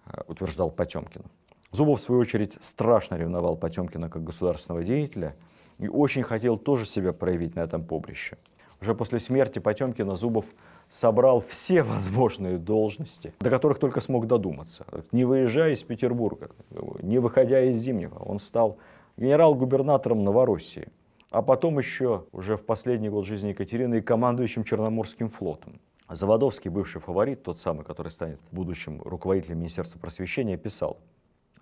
[0.06, 1.24] э, утверждал Потемкин.
[1.72, 5.36] Зубов, в свою очередь, страшно ревновал Потемкина как государственного деятеля
[5.78, 8.38] и очень хотел тоже себя проявить на этом поприще.
[8.82, 10.46] Уже после смерти Потемкина Зубов
[10.90, 14.86] собрал все возможные должности, до которых только смог додуматься.
[15.12, 16.50] Не выезжая из Петербурга,
[17.02, 18.78] не выходя из Зимнего, он стал
[19.18, 20.88] генерал-губернатором Новороссии,
[21.30, 25.80] а потом еще, уже в последний год жизни Екатерины, и командующим Черноморским флотом.
[26.10, 30.98] Заводовский, бывший фаворит, тот самый, который станет будущим руководителем Министерства просвещения, писал,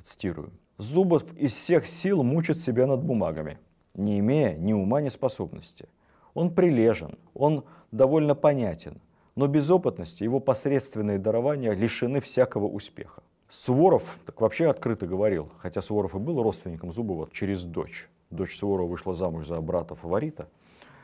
[0.04, 3.58] цитирую, «Зубов из всех сил мучит себя над бумагами,
[3.94, 5.90] не имея ни ума, ни способности.
[6.34, 9.02] Он прилежен, он довольно понятен,
[9.38, 13.22] но без опытности его посредственные дарования лишены всякого успеха.
[13.50, 18.10] Суворов так вообще открыто говорил, хотя Суворов и был родственником Зубова через дочь.
[18.32, 20.50] Дочь Суворова вышла замуж за брата фаворита.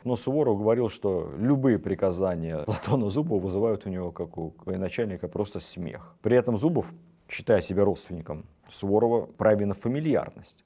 [0.02, 5.60] Но Суворов говорил, что любые приказания Платона Зубова вызывают у него, как у военачальника, просто
[5.60, 6.16] смех.
[6.20, 6.92] При этом Зубов,
[7.28, 10.64] считая себя родственником Суворова, праве на фамильярность.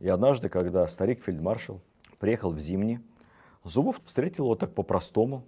[0.00, 1.82] И однажды, когда старик-фельдмаршал
[2.18, 3.00] приехал в Зимний,
[3.62, 5.44] Зубов встретил его так по-простому,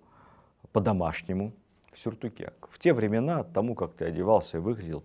[0.77, 1.55] по-домашнему
[1.91, 2.53] в сюртуке.
[2.69, 5.05] В те времена тому, как ты одевался и выглядел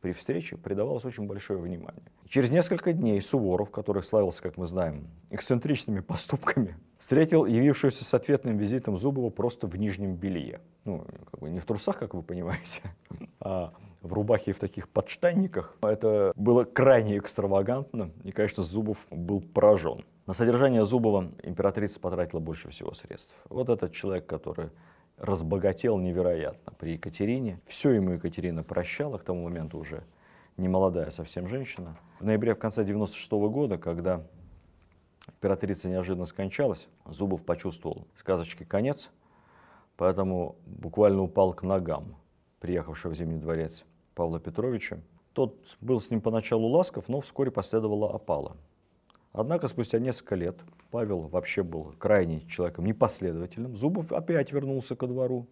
[0.00, 2.02] при встрече, придавалось очень большое внимание.
[2.28, 8.58] Через несколько дней Суворов, который славился, как мы знаем, эксцентричными поступками, встретил явившуюся с ответным
[8.58, 10.60] визитом Зубова просто в нижнем белье.
[10.84, 12.80] Ну, как бы не в трусах, как вы понимаете,
[13.40, 15.76] а в рубахе и в таких подштанниках.
[15.82, 20.04] Это было крайне экстравагантно, и, конечно, Зубов был поражен.
[20.26, 23.34] На содержание Зубова императрица потратила больше всего средств.
[23.48, 24.70] Вот этот человек, который
[25.18, 27.60] разбогател невероятно при Екатерине.
[27.66, 30.02] Все ему Екатерина прощала, к тому моменту уже
[30.56, 31.96] не молодая совсем женщина.
[32.20, 34.22] В ноябре, в конце 96 -го года, когда
[35.28, 39.10] императрица неожиданно скончалась, Зубов почувствовал сказочки конец,
[39.96, 42.16] поэтому буквально упал к ногам
[42.60, 43.84] приехавшего в Зимний дворец
[44.14, 44.98] Павла Петровича.
[45.32, 48.56] Тот был с ним поначалу ласков, но вскоре последовала опала.
[49.32, 50.60] Однако спустя несколько лет
[50.90, 53.76] Павел вообще был крайне человеком непоследовательным.
[53.76, 55.46] Зубов опять вернулся ко двору.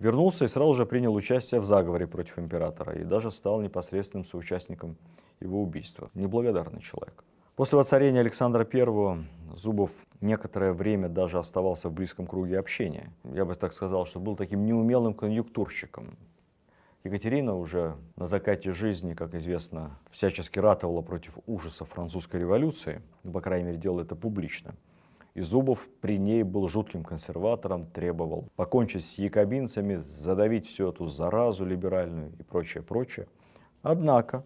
[0.00, 4.96] Вернулся и сразу же принял участие в заговоре против императора и даже стал непосредственным соучастником
[5.40, 6.10] его убийства.
[6.14, 7.22] Неблагодарный человек.
[7.54, 13.12] После воцарения Александра I Зубов некоторое время даже оставался в близком круге общения.
[13.22, 16.16] Я бы так сказал, что был таким неумелым конъюнктурщиком.
[17.04, 23.42] Екатерина уже на закате жизни, как известно, всячески ратовала против ужаса французской революции, ну, по
[23.42, 24.74] крайней мере, делала это публично.
[25.34, 31.66] И Зубов при ней был жутким консерватором, требовал покончить с якобинцами, задавить всю эту заразу
[31.66, 33.26] либеральную и прочее, прочее.
[33.82, 34.42] Однако,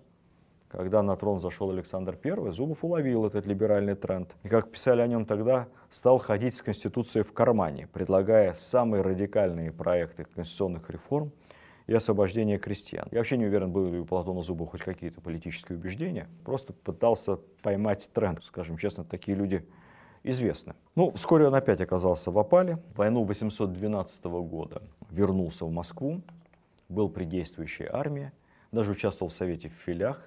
[0.67, 4.35] когда на трон зашел Александр I, Зубов уловил этот либеральный тренд.
[4.43, 9.71] И, как писали о нем тогда, стал ходить с Конституцией в кармане, предлагая самые радикальные
[9.71, 11.31] проекты конституционных реформ–
[11.89, 13.09] и освобождение крестьян.
[13.11, 16.29] Я вообще не уверен, были ли у Платона Зубова хоть какие-то политические убеждения.
[16.45, 18.45] Просто пытался поймать тренд.
[18.45, 19.67] Скажем честно, такие люди
[20.23, 20.75] известны.
[20.95, 22.77] Ну, вскоре он опять оказался в опале.
[22.93, 26.21] В войну 812 года вернулся в Москву,
[26.91, 28.33] был при действующей армии,
[28.71, 30.23] даже участвовал в Совете в филях.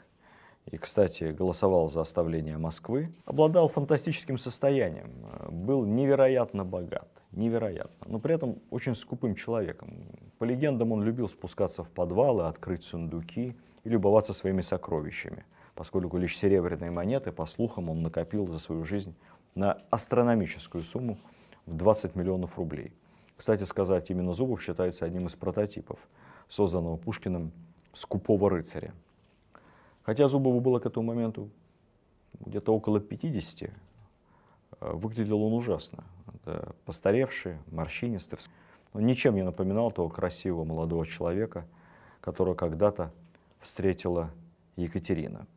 [0.65, 3.13] И, кстати, голосовал за оставление Москвы.
[3.25, 5.11] Обладал фантастическим состоянием,
[5.49, 9.89] был невероятно богат невероятно, но при этом очень скупым человеком.
[10.37, 16.37] По легендам он любил спускаться в подвалы, открыть сундуки и любоваться своими сокровищами, поскольку лишь
[16.37, 19.15] серебряные монеты, по слухам, он накопил за свою жизнь
[19.55, 21.17] на астрономическую сумму
[21.65, 22.93] в 20 миллионов рублей.
[23.37, 25.99] Кстати сказать, именно Зубов считается одним из прототипов,
[26.47, 27.51] созданного Пушкиным
[27.93, 28.93] скупого рыцаря.
[30.03, 31.49] Хотя Зубову было к этому моменту
[32.39, 33.90] где-то около 50, Э,
[34.81, 36.03] выглядел он ужасно.
[36.33, 38.39] Это постаревший, морщинистый.
[38.93, 41.65] Он ничем не напоминал того красивого молодого человека,
[42.19, 43.11] которого когда-то
[43.59, 44.31] встретила
[44.75, 45.47] Екатерина.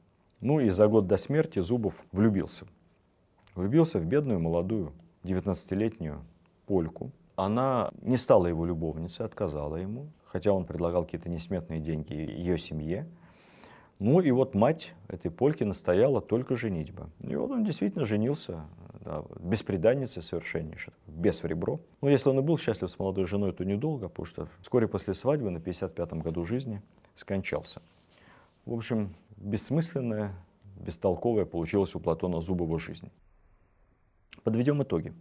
[0.40, 2.66] Ну и за год до смерти Зубов влюбился.
[3.54, 6.20] Влюбился в бедную молодую 19-летнюю
[6.66, 7.10] польку.
[7.36, 13.06] Она не стала его любовницей, отказала ему, хотя он предлагал какие-то несметные деньги ее семье.
[13.98, 17.08] Ну и вот мать этой польки настояла только женитьба.
[17.20, 18.64] И вот он действительно женился
[19.04, 21.80] да, беспреданницы совершеннейший, без в ребро.
[22.00, 25.14] Но если он и был счастлив с молодой женой, то недолго, потому что вскоре после
[25.14, 26.82] свадьбы на 55-м году жизни
[27.14, 27.82] скончался.
[28.64, 30.34] В общем, бессмысленная,
[30.76, 33.10] бестолковая получилась у Платона Зубова жизнь.
[34.42, 35.12] Подведем итоги.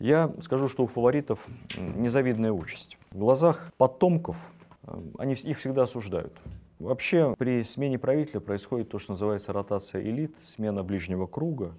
[0.00, 2.98] Я скажу, что у фаворитов незавидная участь.
[3.12, 4.36] В глазах потомков
[4.82, 6.32] э, они их всегда осуждают.
[6.80, 11.76] Вообще при смене правителя происходит то, что называется ротация элит, смена ближнего круга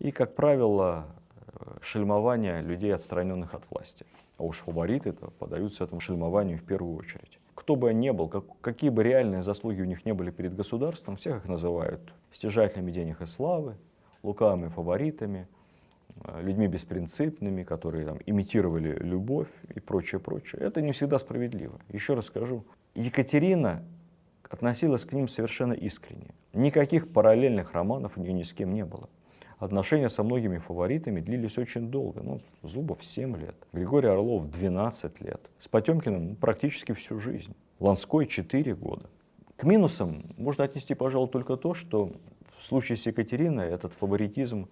[0.00, 4.04] и, как правило, э, шельмование людей, отстраненных от власти.
[4.38, 7.38] А уж фавориты -то подаются этому шельмованию в первую очередь.
[7.54, 10.56] Кто бы он ни был, как, какие бы реальные заслуги у них не были перед
[10.56, 12.00] государством, всех их называют
[12.32, 13.76] стяжателями денег и славы,
[14.22, 15.46] лукавыми фаворитами,
[16.24, 20.62] э, людьми беспринципными, которые там, имитировали любовь и прочее, прочее.
[20.62, 21.78] Это не всегда справедливо.
[21.92, 23.82] Еще раз скажу, Екатерина
[24.48, 26.30] относилась к ним совершенно искренне.
[26.54, 29.10] Никаких параллельных романов у нее ни с кем не было.
[29.60, 32.22] Отношения со многими фаворитами длились очень долго.
[32.22, 38.26] Ну, Зубов 7 лет, Григорий Орлов 12 лет, с Потемкиным ну, практически всю жизнь, Ланской
[38.26, 39.10] 4 года.
[39.56, 42.10] К минусам можно отнести, пожалуй, только то, что
[42.56, 44.70] в случае с Екатериной этот фаворитизм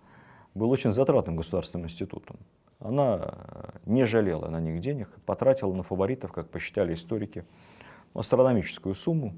[0.54, 2.38] был очень затратным государственным институтом.
[2.78, 7.44] Она э, не жалела на них денег, потратила на фаворитов, как посчитали историки,
[8.14, 9.34] астрономическую сумму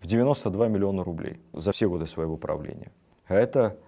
[0.00, 2.92] в 92 миллиона рублей за все годы своего правления.
[3.26, 3.78] А это,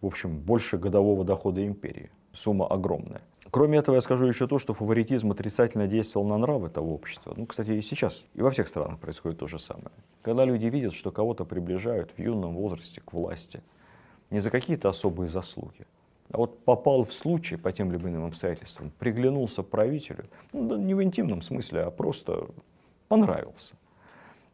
[0.00, 2.10] в общем, больше годового дохода империи.
[2.32, 3.22] Сумма огромная.
[3.50, 7.34] Кроме этого, я скажу еще то, что фаворитизм отрицательно действовал на нравы того общества.
[7.36, 9.90] Ну, кстати, и сейчас, и во всех странах происходит то же самое.
[10.22, 13.60] Когда люди видят, что кого-то приближают в юном возрасте к власти,
[14.30, 15.86] не за какие-то особые заслуги,
[16.30, 20.94] а вот попал в случай по тем либо иным обстоятельствам, приглянулся правителю, ну, да не
[20.94, 22.46] в интимном смысле, а просто
[23.08, 23.74] понравился.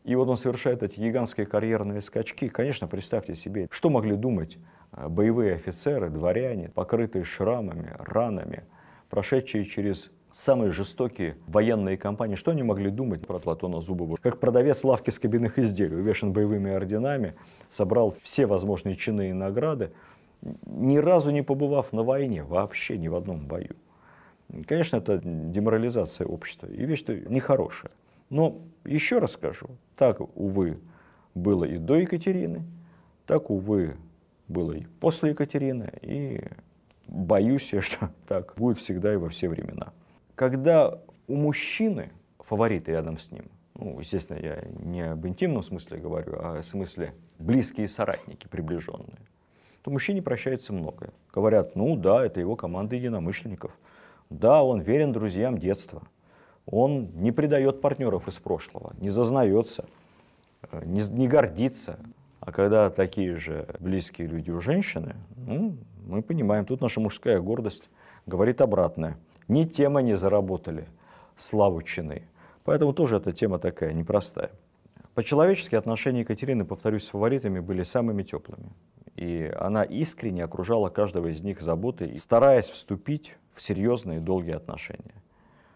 [0.04, 2.48] И вот он совершает эти гигантские карьерные скачки.
[2.48, 4.56] Конечно, представьте себе, что могли думать
[4.92, 8.64] боевые офицеры, дворяне, покрытые шрамами, ранами,
[9.08, 12.36] прошедшие через самые жестокие военные кампании.
[12.36, 14.16] Что они могли думать про Платона Зубова?
[14.20, 17.34] Как продавец лавки с кабинных изделий, увешан боевыми орденами,
[17.70, 19.92] собрал все возможные чины и награды,
[20.66, 23.76] ни разу не побывав на войне, вообще ни в одном бою.
[24.66, 27.90] Конечно, это деморализация общества и вещь нехорошая.
[28.30, 30.78] Но еще раз скажу, так, увы,
[31.34, 32.62] было и до Екатерины,
[33.26, 33.96] так, увы,
[34.48, 36.40] было и после Екатерины, и
[37.06, 39.92] боюсь я, что так будет всегда и во все времена.
[40.34, 46.36] Когда у мужчины фавориты рядом с ним, ну, естественно, я не об интимном смысле говорю,
[46.38, 49.18] а в смысле близкие соратники, приближенные,
[49.82, 51.10] то мужчине прощается многое.
[51.32, 53.72] Говорят, ну да, это его команда единомышленников.
[54.30, 56.02] Да, он верен друзьям детства–
[56.66, 59.86] он не предает партнеров из прошлого, не зазнается,
[60.70, 61.98] э, не, не гордится.
[62.46, 65.76] А когда такие же близкие люди у женщины, ну,
[66.06, 67.90] мы понимаем, тут наша мужская гордость
[68.24, 69.18] говорит обратное.
[69.48, 70.86] Ни тем они заработали
[71.36, 72.22] славу чины.
[72.62, 74.52] Поэтому тоже эта тема такая непростая.
[75.14, 78.70] По-человечески отношения Екатерины, повторюсь, с фаворитами были самыми теплыми.
[79.16, 85.14] И она искренне окружала каждого из них заботой, стараясь вступить в серьезные долгие отношения.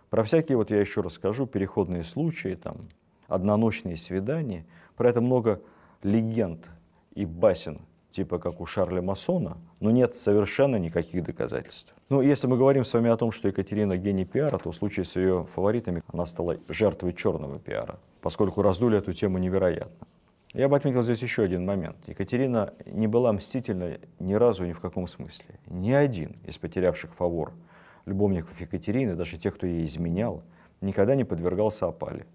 [0.08, 2.88] Про всякие, вот я еще расскажу, переходные случаи, там,
[3.26, 4.66] одноночные свидания.
[4.94, 5.60] Про это много
[6.02, 6.68] легенд
[7.14, 7.80] и басен,
[8.10, 11.94] типа как у Шарля Масона, но нет совершенно никаких доказательств.
[12.08, 15.04] Ну, если мы говорим с вами о том, что Екатерина гений пиара, то в случае
[15.04, 20.06] с ее фаворитами она стала жертвой черного пиара, поскольку раздули эту тему невероятно.
[20.52, 21.96] Я бы отметил здесь еще один момент.
[22.08, 25.60] Екатерина не была мстительна ни разу ни в каком смысле.
[25.66, 27.52] Ни один из потерявших фавор–
[28.06, 30.42] любовников Екатерины, даже тех, кто ей изменял,
[30.80, 32.26] никогда не подвергался опале.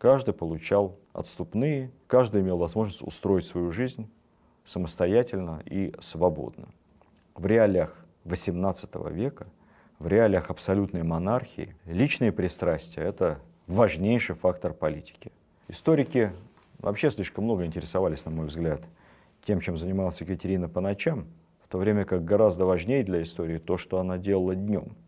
[0.00, 4.10] Каждый получал отступные, каждый имел возможность устроить свою жизнь
[4.64, 6.68] самостоятельно и свободно.
[7.34, 7.94] В реалиях
[8.24, 9.46] XVIII века,
[9.98, 15.32] в реалиях абсолютной монархии, личные пристрастия– это важнейший фактор политики.
[15.68, 16.32] Историки
[16.78, 18.80] вообще слишком много интересовались, на мой взгляд,
[19.44, 21.26] тем, чем занималась Екатерина по ночам,
[21.62, 24.88] в то время как гораздо важнее для истории то, что она делала днем–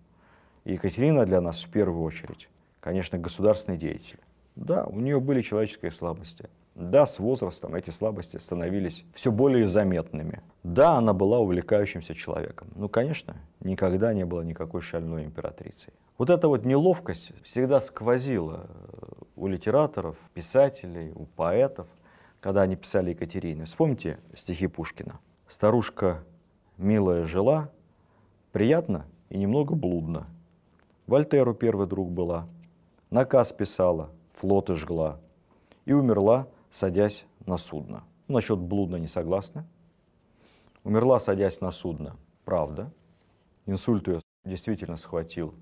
[0.64, 2.48] и Екатерина для нас в первую очередь,
[2.80, 4.18] конечно, государственный деятель.
[4.56, 6.48] Да, у нее были человеческие слабости.
[6.74, 10.42] Да, с возрастом эти слабости становились все более заметными.
[10.62, 12.68] Да, она была увлекающимся человеком.
[12.74, 15.92] Ну, конечно, никогда не было никакой шальной императрицей.
[16.16, 21.88] Вот эта вот неловкость всегда сквозила э, у литераторов, писателей, у поэтов,
[22.40, 23.64] когда они писали Екатерине.
[23.64, 25.20] Вспомните стихи Пушкина.
[25.48, 26.24] «Старушка
[26.78, 27.70] милая жила,
[28.52, 30.26] приятно и немного блудно,
[31.06, 32.46] Вольтеру первый друг была,
[33.10, 34.10] наказ писала,
[34.42, 35.20] флоты жгла
[35.84, 38.02] и умерла, садясь на судно.
[38.26, 39.64] Насчет блудно не согласны.
[40.82, 42.16] Умерла, садясь на судно.
[42.44, 42.92] Правда.
[43.66, 45.54] Инсульт ее действительно схватил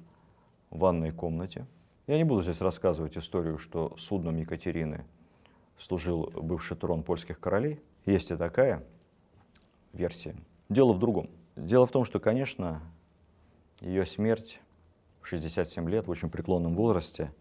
[0.71, 1.67] в ванной комнате.
[2.07, 5.05] Я не буду здесь рассказывать историю, что судном Екатерины
[5.79, 7.83] служил бывший трон польских королей.
[8.07, 8.83] Есть и такая
[9.93, 10.35] версия.
[10.71, 11.29] Дело в другом.
[11.55, 12.81] Дело в том, что, конечно,
[13.83, 14.59] ее смерть
[15.21, 17.40] в 67 лет, в очень преклонном возрасте, ну,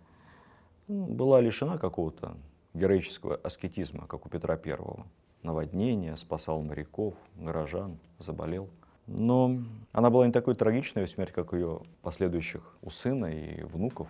[0.89, 2.35] была лишена какого-то
[2.73, 5.05] героического аскетизма, как у Петра Первого.
[5.43, 8.69] Наводнение, спасал моряков, горожан, заболел.
[9.07, 9.59] Но
[9.91, 14.07] она была не такой трагичной смерть, как ее последующих у сына и внуков,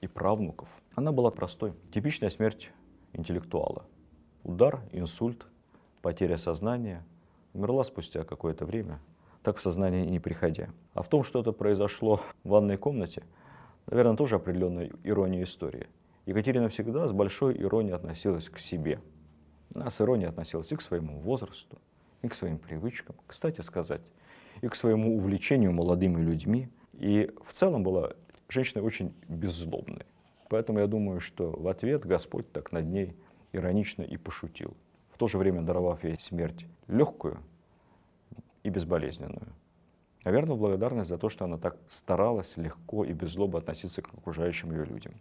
[0.00, 0.68] и правнуков.
[0.94, 1.72] Она была простой.
[1.92, 2.70] Типичная смерть
[3.12, 3.84] интеллектуала.
[4.42, 5.46] Удар, инсульт,
[6.02, 7.04] потеря сознания.
[7.54, 8.98] Умерла спустя какое-то время,
[9.42, 10.68] так в сознание не приходя.
[10.92, 13.22] А в том, что это произошло в ванной комнате,
[13.86, 15.88] наверное, тоже определенная ирония истории.
[16.26, 19.00] Екатерина всегда с большой иронией относилась к себе.
[19.74, 21.78] Она с иронией относилась и к своему возрасту,
[22.22, 24.00] и к своим привычкам, кстати сказать,
[24.62, 26.68] и к своему увлечению молодыми людьми.
[26.94, 28.12] И в целом была
[28.48, 30.06] женщина очень беззлобной.
[30.48, 33.16] Поэтому я думаю, что в ответ Господь так над ней
[33.52, 34.76] иронично и пошутил,
[35.10, 37.38] в то же время даровав ей смерть легкую
[38.62, 39.52] и безболезненную.
[40.24, 44.12] Наверное, в благодарность за то, что она так старалась легко и без злобы относиться к
[44.14, 45.14] окружающим ее людям.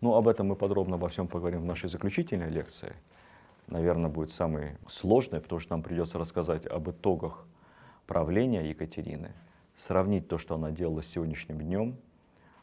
[0.00, 2.94] Но об этом мы подробно обо всем поговорим в нашей заключительной лекции–
[3.68, 7.46] наверное, будет самый сложный, потому что нам придется рассказать об итогах
[8.06, 9.32] правления Екатерины,
[9.76, 11.96] сравнить то, что она делала с сегодняшним днем,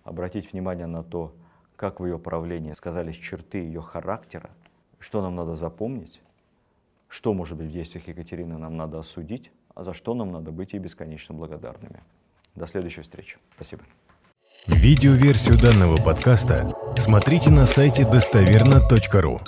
[0.03, 1.33] обратить внимание на то,
[1.75, 4.51] как в ее правлении сказались черты ее характера,
[4.99, 6.21] что нам надо запомнить,
[7.07, 10.79] что, может быть, в действиях Екатерины нам надо осудить, за что нам надо быть ей
[10.79, 12.01] бесконечно благодарными.
[12.55, 13.37] До следующей встречи.
[13.55, 13.83] Спасибо.
[14.67, 19.39] Видеоверсию данного подкаста смотрите на сайте достоверно.ру.